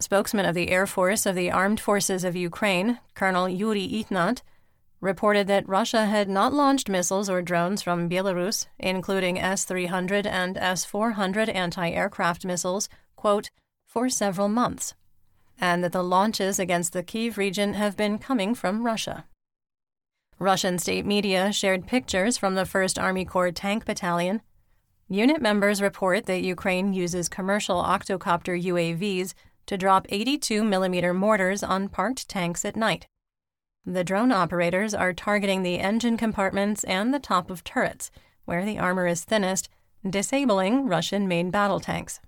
Spokesman 0.00 0.44
of 0.46 0.56
the 0.56 0.70
Air 0.70 0.88
Force 0.88 1.26
of 1.26 1.36
the 1.36 1.52
Armed 1.52 1.78
Forces 1.78 2.24
of 2.24 2.34
Ukraine, 2.34 2.98
Colonel 3.14 3.48
Yuri 3.48 3.86
Ihnat, 3.86 4.42
reported 5.00 5.46
that 5.46 5.68
Russia 5.68 6.06
had 6.06 6.28
not 6.28 6.52
launched 6.52 6.88
missiles 6.88 7.30
or 7.30 7.40
drones 7.40 7.82
from 7.82 8.10
Belarus, 8.10 8.66
including 8.80 9.38
S 9.38 9.64
300 9.64 10.26
and 10.26 10.58
S 10.58 10.84
400 10.84 11.48
anti 11.50 11.88
aircraft 11.88 12.44
missiles, 12.44 12.88
quote, 13.14 13.50
for 13.86 14.08
several 14.08 14.48
months 14.48 14.94
and 15.60 15.82
that 15.82 15.92
the 15.92 16.02
launches 16.02 16.58
against 16.58 16.92
the 16.92 17.02
Kiev 17.02 17.38
region 17.38 17.74
have 17.74 17.96
been 17.96 18.18
coming 18.18 18.54
from 18.54 18.84
Russia. 18.84 19.24
Russian 20.38 20.78
state 20.78 21.06
media 21.06 21.52
shared 21.52 21.86
pictures 21.86 22.36
from 22.36 22.54
the 22.54 22.64
1st 22.64 23.02
Army 23.02 23.24
Corps 23.24 23.52
Tank 23.52 23.86
Battalion. 23.86 24.42
Unit 25.08 25.40
members 25.40 25.80
report 25.80 26.26
that 26.26 26.42
Ukraine 26.42 26.92
uses 26.92 27.28
commercial 27.28 27.82
octocopter 27.82 28.62
UAVs 28.62 29.32
to 29.66 29.78
drop 29.78 30.06
82 30.08 30.62
millimeter 30.62 31.14
mortars 31.14 31.62
on 31.62 31.88
parked 31.88 32.28
tanks 32.28 32.64
at 32.64 32.76
night. 32.76 33.06
The 33.84 34.04
drone 34.04 34.32
operators 34.32 34.94
are 34.94 35.12
targeting 35.12 35.62
the 35.62 35.78
engine 35.78 36.16
compartments 36.16 36.84
and 36.84 37.14
the 37.14 37.20
top 37.20 37.50
of 37.50 37.64
turrets, 37.64 38.10
where 38.44 38.64
the 38.64 38.78
armor 38.78 39.06
is 39.06 39.24
thinnest, 39.24 39.68
disabling 40.08 40.86
Russian 40.86 41.26
main 41.26 41.50
battle 41.50 41.80
tanks. 41.80 42.20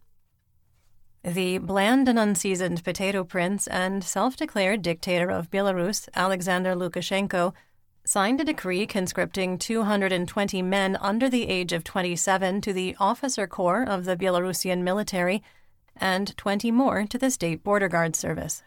The 1.24 1.58
bland 1.58 2.08
and 2.08 2.18
unseasoned 2.18 2.84
potato 2.84 3.24
prince 3.24 3.66
and 3.66 4.04
self 4.04 4.36
declared 4.36 4.82
dictator 4.82 5.30
of 5.30 5.50
Belarus, 5.50 6.08
Alexander 6.14 6.74
Lukashenko, 6.74 7.54
signed 8.04 8.40
a 8.40 8.44
decree 8.44 8.86
conscripting 8.86 9.58
220 9.58 10.62
men 10.62 10.96
under 10.96 11.28
the 11.28 11.48
age 11.48 11.72
of 11.72 11.84
27 11.84 12.60
to 12.62 12.72
the 12.72 12.96
officer 12.98 13.46
corps 13.46 13.82
of 13.82 14.04
the 14.04 14.16
Belarusian 14.16 14.82
military 14.82 15.42
and 15.96 16.36
20 16.36 16.70
more 16.70 17.04
to 17.06 17.18
the 17.18 17.30
State 17.30 17.62
Border 17.62 17.88
Guard 17.88 18.14
Service. 18.14 18.62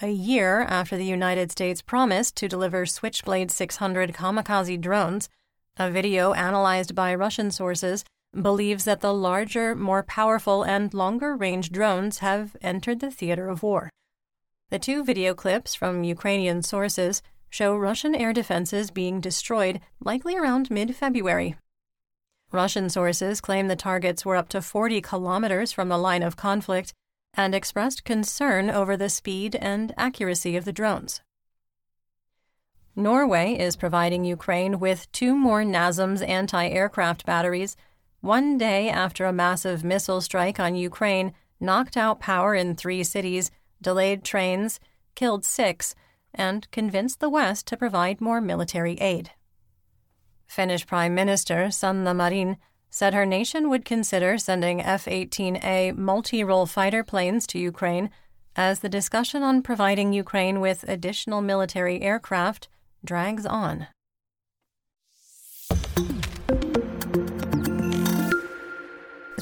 A 0.00 0.08
year 0.08 0.62
after 0.62 0.96
the 0.96 1.04
United 1.04 1.50
States 1.50 1.82
promised 1.82 2.36
to 2.36 2.48
deliver 2.48 2.86
Switchblade 2.86 3.50
600 3.50 4.12
kamikaze 4.12 4.80
drones, 4.80 5.28
a 5.76 5.90
video 5.90 6.32
analyzed 6.32 6.94
by 6.94 7.14
Russian 7.14 7.50
sources 7.50 8.04
believes 8.42 8.84
that 8.84 9.00
the 9.00 9.14
larger, 9.14 9.74
more 9.74 10.02
powerful, 10.02 10.62
and 10.62 10.92
longer 10.92 11.36
range 11.36 11.70
drones 11.70 12.18
have 12.18 12.56
entered 12.60 13.00
the 13.00 13.10
theater 13.10 13.48
of 13.48 13.62
war. 13.62 13.90
The 14.70 14.78
two 14.78 15.04
video 15.04 15.34
clips 15.34 15.74
from 15.74 16.04
Ukrainian 16.04 16.62
sources 16.62 17.22
show 17.48 17.76
Russian 17.76 18.14
air 18.14 18.32
defenses 18.32 18.90
being 18.90 19.20
destroyed, 19.20 19.80
likely 20.00 20.36
around 20.36 20.70
mid 20.70 20.96
February. 20.96 21.56
Russian 22.52 22.88
sources 22.88 23.40
claim 23.40 23.68
the 23.68 23.76
targets 23.76 24.24
were 24.24 24.36
up 24.36 24.48
to 24.50 24.62
40 24.62 25.00
kilometers 25.00 25.72
from 25.72 25.88
the 25.88 25.98
line 25.98 26.22
of 26.22 26.36
conflict 26.36 26.92
and 27.34 27.54
expressed 27.54 28.04
concern 28.04 28.70
over 28.70 28.96
the 28.96 29.08
speed 29.08 29.56
and 29.56 29.92
accuracy 29.96 30.56
of 30.56 30.64
the 30.64 30.72
drones. 30.72 31.20
Norway 32.94 33.52
is 33.58 33.76
providing 33.76 34.24
Ukraine 34.24 34.80
with 34.80 35.10
two 35.12 35.36
more 35.36 35.62
NASAMS 35.62 36.26
anti 36.26 36.68
aircraft 36.68 37.26
batteries 37.26 37.76
one 38.20 38.58
day 38.58 38.88
after 38.88 39.24
a 39.24 39.32
massive 39.32 39.84
missile 39.84 40.20
strike 40.20 40.58
on 40.58 40.74
Ukraine 40.74 41.32
knocked 41.60 41.96
out 41.96 42.20
power 42.20 42.54
in 42.54 42.74
three 42.74 43.04
cities, 43.04 43.50
delayed 43.80 44.24
trains, 44.24 44.80
killed 45.14 45.44
six, 45.44 45.94
and 46.34 46.70
convinced 46.70 47.20
the 47.20 47.30
West 47.30 47.66
to 47.66 47.76
provide 47.76 48.20
more 48.20 48.40
military 48.40 48.94
aid. 48.94 49.30
Finnish 50.46 50.86
Prime 50.86 51.14
Minister 51.14 51.70
Sanna 51.70 52.14
Marin 52.14 52.56
said 52.90 53.14
her 53.14 53.26
nation 53.26 53.68
would 53.68 53.84
consider 53.84 54.38
sending 54.38 54.80
F 54.80 55.06
18A 55.06 55.96
multi 55.96 56.44
role 56.44 56.66
fighter 56.66 57.02
planes 57.02 57.46
to 57.48 57.58
Ukraine 57.58 58.10
as 58.54 58.80
the 58.80 58.88
discussion 58.88 59.42
on 59.42 59.62
providing 59.62 60.12
Ukraine 60.12 60.60
with 60.60 60.84
additional 60.88 61.42
military 61.42 62.00
aircraft 62.00 62.68
drags 63.04 63.44
on. 63.44 63.88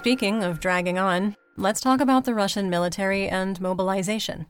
Speaking 0.05 0.45
of 0.45 0.61
dragging 0.61 0.99
on, 0.99 1.35
let's 1.57 1.81
talk 1.81 1.99
about 1.99 2.27
the 2.27 2.35
Russian 2.35 2.69
military 2.69 3.27
and 3.27 3.59
mobilization. 3.59 4.45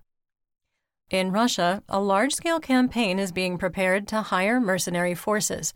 In 1.11 1.31
Russia, 1.31 1.81
a 1.89 2.01
large 2.01 2.35
scale 2.35 2.59
campaign 2.59 3.21
is 3.21 3.31
being 3.31 3.57
prepared 3.57 4.09
to 4.09 4.23
hire 4.23 4.61
mercenary 4.61 5.15
forces. 5.15 5.73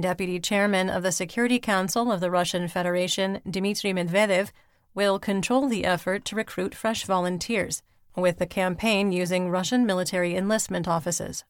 Deputy 0.00 0.40
Chairman 0.40 0.90
of 0.90 1.04
the 1.04 1.12
Security 1.12 1.60
Council 1.60 2.10
of 2.10 2.18
the 2.18 2.28
Russian 2.28 2.66
Federation, 2.66 3.40
Dmitry 3.48 3.92
Medvedev, 3.92 4.50
will 4.96 5.20
control 5.20 5.68
the 5.68 5.84
effort 5.84 6.24
to 6.24 6.34
recruit 6.34 6.74
fresh 6.74 7.04
volunteers, 7.04 7.84
with 8.16 8.38
the 8.38 8.46
campaign 8.46 9.12
using 9.12 9.48
Russian 9.48 9.86
military 9.86 10.34
enlistment 10.34 10.88
offices. 10.88 11.44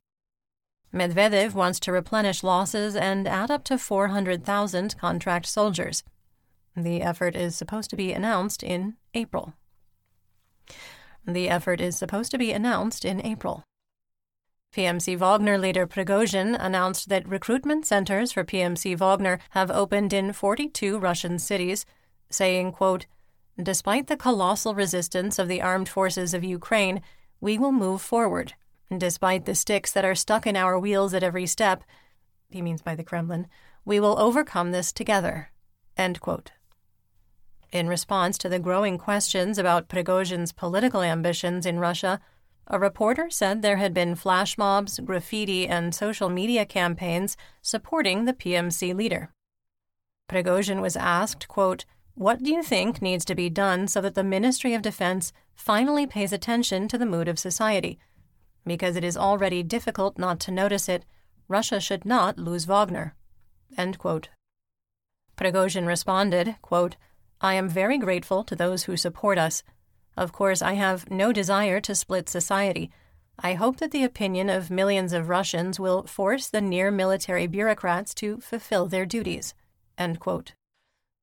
Medvedev 0.93 1.55
wants 1.55 1.81
to 1.81 1.93
replenish 1.93 2.43
losses 2.43 2.95
and 2.95 3.27
add 3.27 3.51
up 3.51 3.65
to 3.65 3.79
400,000 3.79 4.99
contract 4.99 5.47
soldiers. 5.47 6.05
The 6.85 7.03
effort 7.03 7.35
is 7.35 7.57
supposed 7.57 7.91
to 7.91 7.97
be 7.97 8.13
announced 8.13 8.63
in 8.63 8.95
April. 9.13 9.55
The 11.27 11.49
effort 11.49 11.81
is 11.81 11.99
supposed 11.99 12.31
to 12.31 12.39
be 12.39 12.53
announced 12.53 13.05
in 13.05 13.25
April. 13.27 13.65
PMC 14.73 15.17
Wagner 15.17 15.59
leader 15.59 15.89
Prigozhin 15.89 16.57
announced 16.59 17.09
that 17.09 17.29
recruitment 17.29 17.85
centers 17.85 18.31
for 18.31 18.45
PMC 18.45 18.97
Wagner 18.97 19.41
have 19.51 19.73
opened 19.73 20.13
in 20.13 20.33
42 20.33 20.99
Russian 20.99 21.41
cities, 21.41 21.85
saying, 22.31 22.71
quote, 22.71 23.07
Despite 23.61 24.07
the 24.07 24.17
colossal 24.17 24.77
resistance 24.77 25.37
of 25.37 25.49
the 25.49 25.61
armed 25.61 25.89
forces 25.89 26.33
of 26.33 26.45
Ukraine, 26.45 27.03
we 27.41 27.59
will 27.59 27.73
move 27.73 28.01
forward. 28.01 28.55
Despite 28.97 29.47
the 29.47 29.57
sticks 29.57 29.93
that 29.93 30.05
are 30.05 30.15
stuck 30.15 30.47
in 30.47 30.55
our 30.55 30.79
wheels 30.79 31.13
at 31.13 31.25
every 31.25 31.47
step, 31.47 31.83
he 32.49 32.63
means 32.63 32.83
by 32.83 32.95
the 32.95 33.03
Kremlin, 33.03 33.49
we 33.85 33.99
will 33.99 34.17
overcome 34.19 34.71
this 34.71 34.93
together. 34.93 35.51
End 35.97 36.21
quote. 36.21 36.53
In 37.71 37.89
response 37.89 38.39
to 38.39 38.49
the 38.49 38.59
growing 38.59 38.97
questions 38.97 39.59
about 39.59 39.89
Prigozhin's 39.89 40.53
political 40.53 41.03
ambitions 41.03 41.67
in 41.67 41.79
Russia, 41.79 42.21
a 42.67 42.79
reporter 42.79 43.29
said 43.31 43.61
there 43.61 43.77
had 43.77 43.93
been 43.93 44.15
flash 44.15 44.57
mobs, 44.57 44.99
graffiti, 45.01 45.67
and 45.69 45.95
social 45.95 46.29
media 46.29 46.65
campaigns 46.65 47.37
supporting 47.61 48.25
the 48.25 48.33
PMC 48.33 48.95
leader. 48.95 49.33
Prigozhin 50.29 50.81
was 50.81 50.97
asked, 50.97 51.49
quote, 51.49 51.85
What 52.15 52.43
do 52.43 52.51
you 52.51 52.63
think 52.63 53.03
needs 53.03 53.25
to 53.27 53.35
be 53.35 53.51
done 53.51 53.89
so 53.89 54.01
that 54.01 54.15
the 54.15 54.25
Ministry 54.25 54.75
of 54.75 54.83
Defense 54.83 55.33
finally 55.55 56.07
pays 56.07 56.33
attention 56.33 56.89
to 56.89 56.99
the 56.99 57.07
mood 57.07 57.29
of 57.29 57.39
society? 57.39 57.99
Because 58.67 58.97
it 58.97 59.05
is 59.05 59.17
already 59.17 59.63
difficult 59.63 60.19
not 60.19 60.41
to 60.41 60.51
notice 60.51 60.89
it, 60.89 61.05
Russia 61.49 61.81
should 61.81 62.05
not 62.05 62.39
lose 62.39 62.67
Wagner. 62.67 63.15
End 63.77 63.99
quote. 63.99 64.29
Prigozhin 65.37 65.87
responded, 65.87 66.57
quote, 66.61 66.97
I 67.41 67.55
am 67.55 67.69
very 67.69 67.99
grateful 67.99 68.43
to 68.45 68.57
those 68.57 68.85
who 68.85 68.97
support 68.97 69.39
us. 69.39 69.63
Of 70.17 70.33
course, 70.33 70.61
I 70.61 70.75
have 70.75 71.11
no 71.11 71.33
desire 71.33 71.81
to 71.81 71.95
split 71.95 72.29
society. 72.29 72.91
I 73.39 73.55
hope 73.55 73.77
that 73.77 73.93
the 73.93 74.03
opinion 74.03 74.51
of 74.51 74.71
millions 74.71 75.13
of 75.13 75.29
Russians 75.29 75.79
will 75.79 76.03
force 76.07 76.49
the 76.49 76.61
near 76.61 76.91
military 76.91 77.47
bureaucrats 77.47 78.13
to 78.15 78.39
fulfill 78.39 78.87
their 78.87 79.07
duties. 79.07 79.55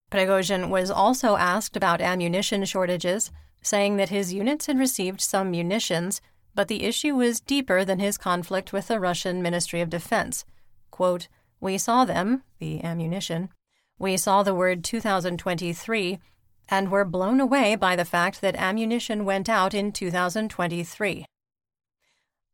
Prigozhin 0.09 0.69
was 0.69 0.89
also 0.89 1.35
asked 1.35 1.75
about 1.75 1.99
ammunition 1.99 2.63
shortages, 2.63 3.31
saying 3.61 3.97
that 3.97 4.09
his 4.09 4.33
units 4.33 4.67
had 4.67 4.79
received 4.79 5.19
some 5.19 5.51
munitions, 5.51 6.21
but 6.53 6.69
the 6.69 6.83
issue 6.83 7.15
was 7.15 7.41
deeper 7.41 7.83
than 7.83 7.99
his 7.99 8.17
conflict 8.17 8.71
with 8.71 8.87
the 8.87 8.99
Russian 8.99 9.41
Ministry 9.41 9.81
of 9.81 9.89
Defense. 9.89 10.45
quote, 10.91 11.27
We 11.59 11.77
saw 11.77 12.05
them, 12.05 12.43
the 12.59 12.81
ammunition. 12.81 13.49
We 13.97 14.17
saw 14.17 14.43
the 14.43 14.53
word 14.53 14.83
2023 14.83 16.19
and 16.67 16.91
were 16.91 17.05
blown 17.05 17.39
away 17.39 17.75
by 17.75 17.95
the 17.95 18.05
fact 18.05 18.41
that 18.41 18.55
ammunition 18.55 19.23
went 19.23 19.47
out 19.47 19.73
in 19.73 19.91
2023. 19.91 21.25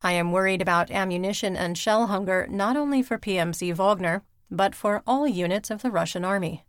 I 0.03 0.11
am 0.11 0.31
worried 0.31 0.61
about 0.61 0.91
ammunition 0.91 1.55
and 1.55 1.77
shell 1.77 2.07
hunger 2.07 2.47
not 2.49 2.77
only 2.77 3.01
for 3.01 3.17
PMC 3.17 3.73
Wagner, 3.73 4.23
but 4.49 4.75
for 4.75 5.01
all 5.07 5.27
units 5.27 5.71
of 5.71 5.81
the 5.81 5.91
Russian 5.91 6.25
army. 6.25 6.65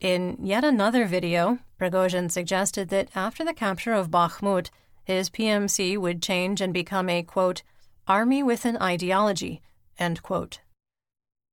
In 0.00 0.38
yet 0.40 0.64
another 0.64 1.04
video, 1.04 1.58
Prigozhin 1.78 2.30
suggested 2.30 2.88
that 2.88 3.08
after 3.14 3.44
the 3.44 3.54
capture 3.54 3.92
of 3.92 4.10
Bakhmut, 4.10 4.70
his 5.04 5.30
PMC 5.30 5.98
would 5.98 6.22
change 6.22 6.60
and 6.60 6.72
become 6.72 7.08
a, 7.08 7.22
quote, 7.22 7.62
army 8.08 8.42
with 8.42 8.64
an 8.64 8.76
ideology, 8.78 9.62
end 9.98 10.22
quote. 10.22 10.60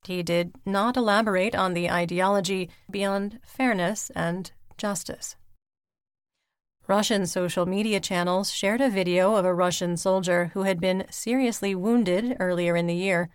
He 0.08 0.24
did 0.24 0.54
not 0.66 0.96
elaborate 0.96 1.54
on 1.54 1.74
the 1.74 1.92
ideology 1.92 2.70
beyond 2.90 3.42
fairness 3.44 4.10
and 4.16 4.50
justice. 4.78 5.36
Russian 6.88 7.26
social 7.26 7.66
media 7.66 8.00
channels 8.00 8.50
shared 8.50 8.80
a 8.80 8.90
video 8.90 9.36
of 9.36 9.44
a 9.44 9.54
Russian 9.54 9.98
soldier 9.98 10.52
who 10.54 10.64
had 10.64 10.80
been 10.80 11.06
seriously 11.10 11.76
wounded 11.76 12.38
earlier 12.40 12.78
in 12.78 12.88
the 12.88 12.96
year. 12.96 13.32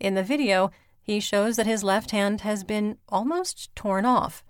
In 0.00 0.14
the 0.14 0.24
video, 0.24 0.72
he 1.00 1.20
shows 1.20 1.54
that 1.54 1.66
his 1.66 1.84
left 1.84 2.10
hand 2.10 2.40
has 2.40 2.64
been 2.64 2.98
almost 3.08 3.72
torn 3.76 4.04
off. 4.04 4.42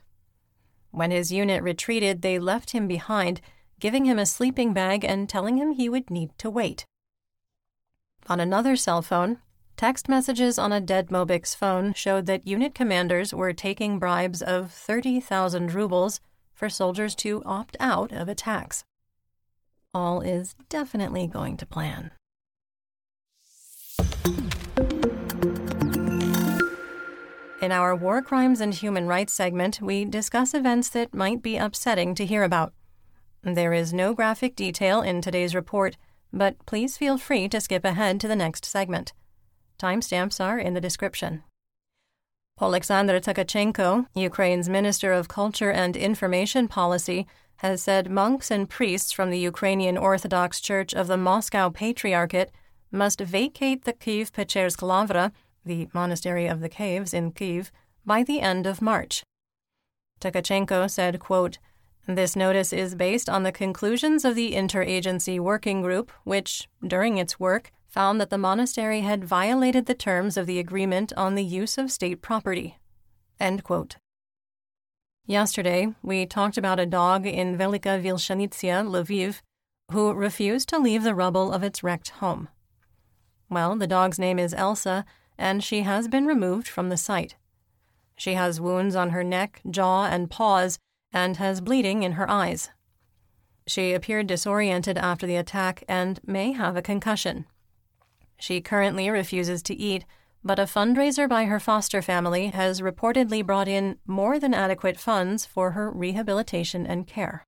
When 0.90 1.10
his 1.10 1.30
unit 1.30 1.62
retreated, 1.62 2.22
they 2.22 2.38
left 2.38 2.70
him 2.70 2.88
behind, 2.88 3.42
giving 3.78 4.06
him 4.06 4.18
a 4.18 4.24
sleeping 4.24 4.72
bag 4.72 5.04
and 5.04 5.28
telling 5.28 5.58
him 5.58 5.72
he 5.72 5.90
would 5.90 6.08
need 6.08 6.30
to 6.38 6.48
wait. 6.48 6.86
On 8.26 8.40
another 8.40 8.74
cell 8.74 9.02
phone, 9.02 9.36
text 9.82 10.08
messages 10.08 10.60
on 10.60 10.70
a 10.70 10.80
dead 10.80 11.08
Mobix 11.08 11.56
phone 11.56 11.92
showed 11.92 12.26
that 12.26 12.46
unit 12.46 12.72
commanders 12.72 13.34
were 13.34 13.52
taking 13.52 13.98
bribes 13.98 14.40
of 14.40 14.70
30,000 14.70 15.74
rubles 15.74 16.20
for 16.54 16.68
soldiers 16.68 17.16
to 17.16 17.42
opt 17.44 17.76
out 17.80 18.12
of 18.12 18.28
attacks. 18.28 18.84
All 19.92 20.20
is 20.20 20.54
definitely 20.68 21.26
going 21.26 21.56
to 21.56 21.66
plan. 21.66 22.12
In 27.60 27.72
our 27.72 27.96
War 27.96 28.22
Crimes 28.22 28.60
and 28.60 28.72
Human 28.72 29.08
Rights 29.08 29.32
segment, 29.32 29.80
we 29.82 30.04
discuss 30.04 30.54
events 30.54 30.90
that 30.90 31.12
might 31.12 31.42
be 31.42 31.56
upsetting 31.56 32.14
to 32.14 32.24
hear 32.24 32.44
about. 32.44 32.72
There 33.42 33.72
is 33.72 33.92
no 33.92 34.14
graphic 34.14 34.54
detail 34.54 35.02
in 35.02 35.20
today's 35.20 35.56
report, 35.56 35.96
but 36.32 36.64
please 36.66 36.96
feel 36.96 37.18
free 37.18 37.48
to 37.48 37.60
skip 37.60 37.84
ahead 37.84 38.20
to 38.20 38.28
the 38.28 38.36
next 38.36 38.64
segment. 38.64 39.12
Timestamps 39.82 40.38
are 40.38 40.60
in 40.60 40.74
the 40.74 40.80
description. 40.80 41.42
Oleksandr 42.60 43.20
Tkachenko, 43.20 44.06
Ukraine's 44.14 44.68
Minister 44.68 45.12
of 45.12 45.26
Culture 45.26 45.72
and 45.72 45.96
Information 45.96 46.68
Policy, 46.68 47.26
has 47.56 47.82
said 47.82 48.08
monks 48.08 48.52
and 48.52 48.70
priests 48.70 49.10
from 49.10 49.30
the 49.30 49.40
Ukrainian 49.40 49.98
Orthodox 49.98 50.60
Church 50.60 50.94
of 50.94 51.08
the 51.08 51.16
Moscow 51.16 51.68
Patriarchate 51.68 52.52
must 52.92 53.20
vacate 53.20 53.84
the 53.84 53.92
Kiev 53.92 54.32
Pechersk 54.32 54.82
Lavra, 54.82 55.32
the 55.64 55.88
monastery 55.92 56.46
of 56.46 56.60
the 56.60 56.68
caves 56.68 57.12
in 57.12 57.32
Kiev, 57.32 57.72
by 58.06 58.22
the 58.22 58.40
end 58.40 58.68
of 58.68 58.82
March. 58.82 59.24
Tkachenko 60.20 60.88
said, 60.88 61.18
quote, 61.18 61.58
This 62.06 62.34
notice 62.34 62.72
is 62.72 62.96
based 62.96 63.28
on 63.28 63.44
the 63.44 63.52
conclusions 63.52 64.24
of 64.24 64.34
the 64.34 64.52
Interagency 64.52 65.38
Working 65.38 65.82
Group, 65.82 66.10
which, 66.24 66.68
during 66.84 67.16
its 67.16 67.38
work, 67.38 67.70
found 67.86 68.20
that 68.20 68.30
the 68.30 68.38
monastery 68.38 69.02
had 69.02 69.24
violated 69.24 69.86
the 69.86 69.94
terms 69.94 70.36
of 70.36 70.46
the 70.46 70.58
agreement 70.58 71.12
on 71.16 71.36
the 71.36 71.44
use 71.44 71.78
of 71.78 71.92
state 71.92 72.20
property. 72.20 72.78
Yesterday, 75.26 75.94
we 76.02 76.26
talked 76.26 76.58
about 76.58 76.80
a 76.80 76.86
dog 76.86 77.26
in 77.26 77.56
Velika 77.56 78.02
Vilshanitsia, 78.02 78.84
Lviv, 78.84 79.40
who 79.92 80.12
refused 80.12 80.68
to 80.70 80.78
leave 80.78 81.04
the 81.04 81.14
rubble 81.14 81.52
of 81.52 81.62
its 81.62 81.84
wrecked 81.84 82.10
home. 82.10 82.48
Well, 83.48 83.76
the 83.76 83.86
dog's 83.86 84.18
name 84.18 84.38
is 84.38 84.54
Elsa, 84.54 85.04
and 85.38 85.62
she 85.62 85.82
has 85.82 86.08
been 86.08 86.26
removed 86.26 86.66
from 86.66 86.88
the 86.88 86.96
site. 86.96 87.36
She 88.16 88.34
has 88.34 88.60
wounds 88.60 88.96
on 88.96 89.10
her 89.10 89.22
neck, 89.22 89.60
jaw, 89.70 90.06
and 90.06 90.30
paws, 90.30 90.78
and 91.12 91.36
has 91.36 91.60
bleeding 91.60 92.02
in 92.02 92.12
her 92.12 92.28
eyes. 92.30 92.70
She 93.66 93.92
appeared 93.92 94.26
disoriented 94.26 94.98
after 94.98 95.26
the 95.26 95.36
attack 95.36 95.84
and 95.88 96.20
may 96.26 96.52
have 96.52 96.76
a 96.76 96.82
concussion. 96.82 97.46
She 98.38 98.60
currently 98.60 99.08
refuses 99.08 99.62
to 99.64 99.74
eat, 99.74 100.04
but 100.42 100.58
a 100.58 100.64
fundraiser 100.64 101.28
by 101.28 101.44
her 101.44 101.60
foster 101.60 102.02
family 102.02 102.48
has 102.48 102.80
reportedly 102.80 103.46
brought 103.46 103.68
in 103.68 103.98
more 104.06 104.40
than 104.40 104.52
adequate 104.52 104.98
funds 104.98 105.46
for 105.46 105.72
her 105.72 105.90
rehabilitation 105.90 106.86
and 106.86 107.06
care. 107.06 107.46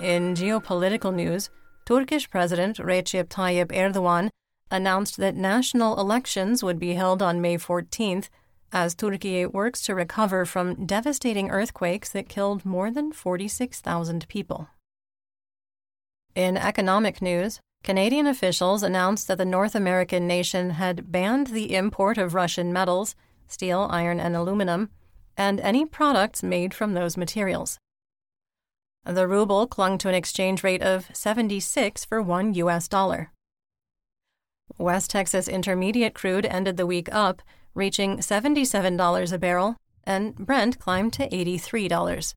In 0.00 0.34
geopolitical 0.34 1.14
news, 1.14 1.50
Turkish 1.84 2.30
President 2.30 2.78
Recep 2.78 3.24
Tayyip 3.28 3.68
Erdogan 3.68 4.30
announced 4.74 5.16
that 5.18 5.36
national 5.36 5.98
elections 5.98 6.62
would 6.62 6.78
be 6.78 6.94
held 6.94 7.22
on 7.22 7.40
May 7.40 7.56
14th 7.56 8.28
as 8.72 8.94
Turkey 8.94 9.46
works 9.46 9.80
to 9.82 9.94
recover 9.94 10.44
from 10.44 10.84
devastating 10.84 11.48
earthquakes 11.50 12.10
that 12.10 12.28
killed 12.28 12.64
more 12.64 12.90
than 12.90 13.12
46,000 13.12 14.26
people. 14.28 14.68
In 16.34 16.56
economic 16.56 17.22
news, 17.22 17.60
Canadian 17.84 18.26
officials 18.26 18.82
announced 18.82 19.28
that 19.28 19.38
the 19.38 19.44
North 19.44 19.76
American 19.76 20.26
nation 20.26 20.70
had 20.70 21.12
banned 21.12 21.48
the 21.48 21.76
import 21.76 22.18
of 22.18 22.34
Russian 22.34 22.72
metals, 22.72 23.14
steel, 23.46 23.86
iron, 23.90 24.18
and 24.18 24.34
aluminum, 24.34 24.90
and 25.36 25.60
any 25.60 25.86
products 25.86 26.42
made 26.42 26.74
from 26.74 26.94
those 26.94 27.16
materials. 27.16 27.78
The 29.04 29.28
ruble 29.28 29.66
clung 29.66 29.98
to 29.98 30.08
an 30.08 30.14
exchange 30.14 30.64
rate 30.64 30.82
of 30.82 31.14
76 31.14 32.04
for 32.06 32.22
1 32.22 32.54
US 32.54 32.88
dollar. 32.88 33.30
West 34.78 35.10
Texas 35.10 35.48
Intermediate 35.48 36.14
crude 36.14 36.46
ended 36.46 36.76
the 36.76 36.86
week 36.86 37.08
up, 37.12 37.42
reaching 37.74 38.18
$77 38.18 39.32
a 39.32 39.38
barrel, 39.38 39.76
and 40.04 40.34
Brent 40.36 40.78
climbed 40.78 41.12
to 41.14 41.28
$83. 41.28 42.34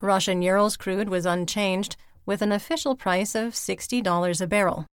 Russian 0.00 0.42
Urals 0.42 0.76
crude 0.76 1.08
was 1.08 1.26
unchanged, 1.26 1.96
with 2.26 2.42
an 2.42 2.52
official 2.52 2.94
price 2.96 3.34
of 3.34 3.52
$60 3.52 4.40
a 4.40 4.46
barrel. 4.46 4.86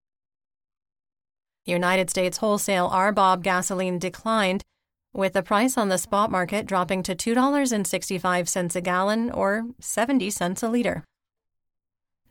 United 1.66 2.10
States 2.10 2.38
wholesale 2.38 2.90
RBOB 2.90 3.44
gasoline 3.44 4.00
declined, 4.00 4.64
with 5.14 5.34
the 5.34 5.44
price 5.44 5.78
on 5.78 5.90
the 5.90 5.98
spot 5.98 6.32
market 6.32 6.66
dropping 6.66 7.04
to 7.04 7.16
$2.65 7.16 8.76
a 8.76 8.82
gallon 8.82 9.30
or 9.32 9.66
70 9.80 10.30
cents 10.30 10.64
a 10.64 10.70
liter. 10.70 11.04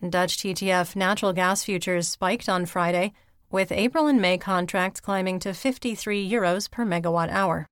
Dutch 0.09 0.39
TTF 0.39 0.97
natural 0.97 1.33
gas 1.33 1.63
futures 1.63 2.09
spiked 2.09 2.49
on 2.49 2.65
Friday, 2.65 3.13
with 3.51 3.73
April 3.73 4.07
and 4.07 4.21
May 4.21 4.39
contracts 4.39 5.01
climbing 5.01 5.39
to 5.41 5.55
53 5.55 6.31
euros 6.31 6.71
per 6.71 6.85
megawatt 6.85 7.31
hour. 7.31 7.67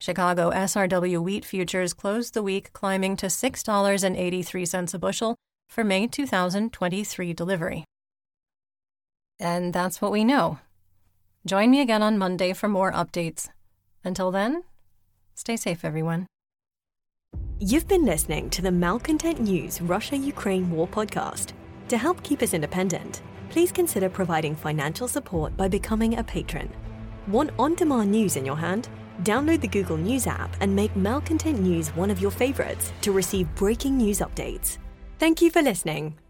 Chicago 0.00 0.50
SRW 0.50 1.22
wheat 1.22 1.44
futures 1.44 1.94
closed 1.94 2.34
the 2.34 2.42
week 2.42 2.72
climbing 2.72 3.16
to 3.16 3.26
$6.83 3.26 4.94
a 4.94 4.98
bushel 4.98 5.36
for 5.68 5.84
May 5.84 6.06
2023 6.06 7.32
delivery. 7.32 7.84
And 9.38 9.72
that's 9.72 10.00
what 10.00 10.12
we 10.12 10.24
know. 10.24 10.58
Join 11.46 11.70
me 11.70 11.80
again 11.80 12.02
on 12.02 12.18
Monday 12.18 12.52
for 12.52 12.68
more 12.68 12.92
updates. 12.92 13.48
Until 14.04 14.30
then, 14.30 14.64
stay 15.34 15.56
safe, 15.56 15.84
everyone. 15.84 16.26
You've 17.58 17.86
been 17.86 18.04
listening 18.04 18.50
to 18.50 18.62
the 18.62 18.72
Malcontent 18.72 19.40
News 19.40 19.80
Russia 19.80 20.16
Ukraine 20.16 20.68
War 20.70 20.88
podcast. 20.88 21.52
To 21.88 21.96
help 21.96 22.22
keep 22.24 22.42
us 22.42 22.54
independent, 22.54 23.22
please 23.52 23.70
consider 23.70 24.08
providing 24.08 24.56
financial 24.56 25.06
support 25.06 25.54
by 25.56 25.68
becoming 25.68 26.18
a 26.18 26.24
patron. 26.24 26.70
Want 27.26 27.50
on 27.58 27.74
demand 27.74 28.10
news 28.10 28.36
in 28.36 28.46
your 28.46 28.56
hand? 28.56 28.88
Download 29.22 29.60
the 29.60 29.68
Google 29.68 29.98
News 29.98 30.26
app 30.26 30.56
and 30.60 30.74
make 30.74 30.96
Malcontent 30.96 31.60
News 31.60 31.94
one 31.94 32.10
of 32.10 32.20
your 32.20 32.30
favorites 32.30 32.92
to 33.02 33.12
receive 33.12 33.54
breaking 33.54 33.98
news 33.98 34.20
updates. 34.20 34.78
Thank 35.18 35.42
you 35.42 35.50
for 35.50 35.60
listening. 35.62 36.21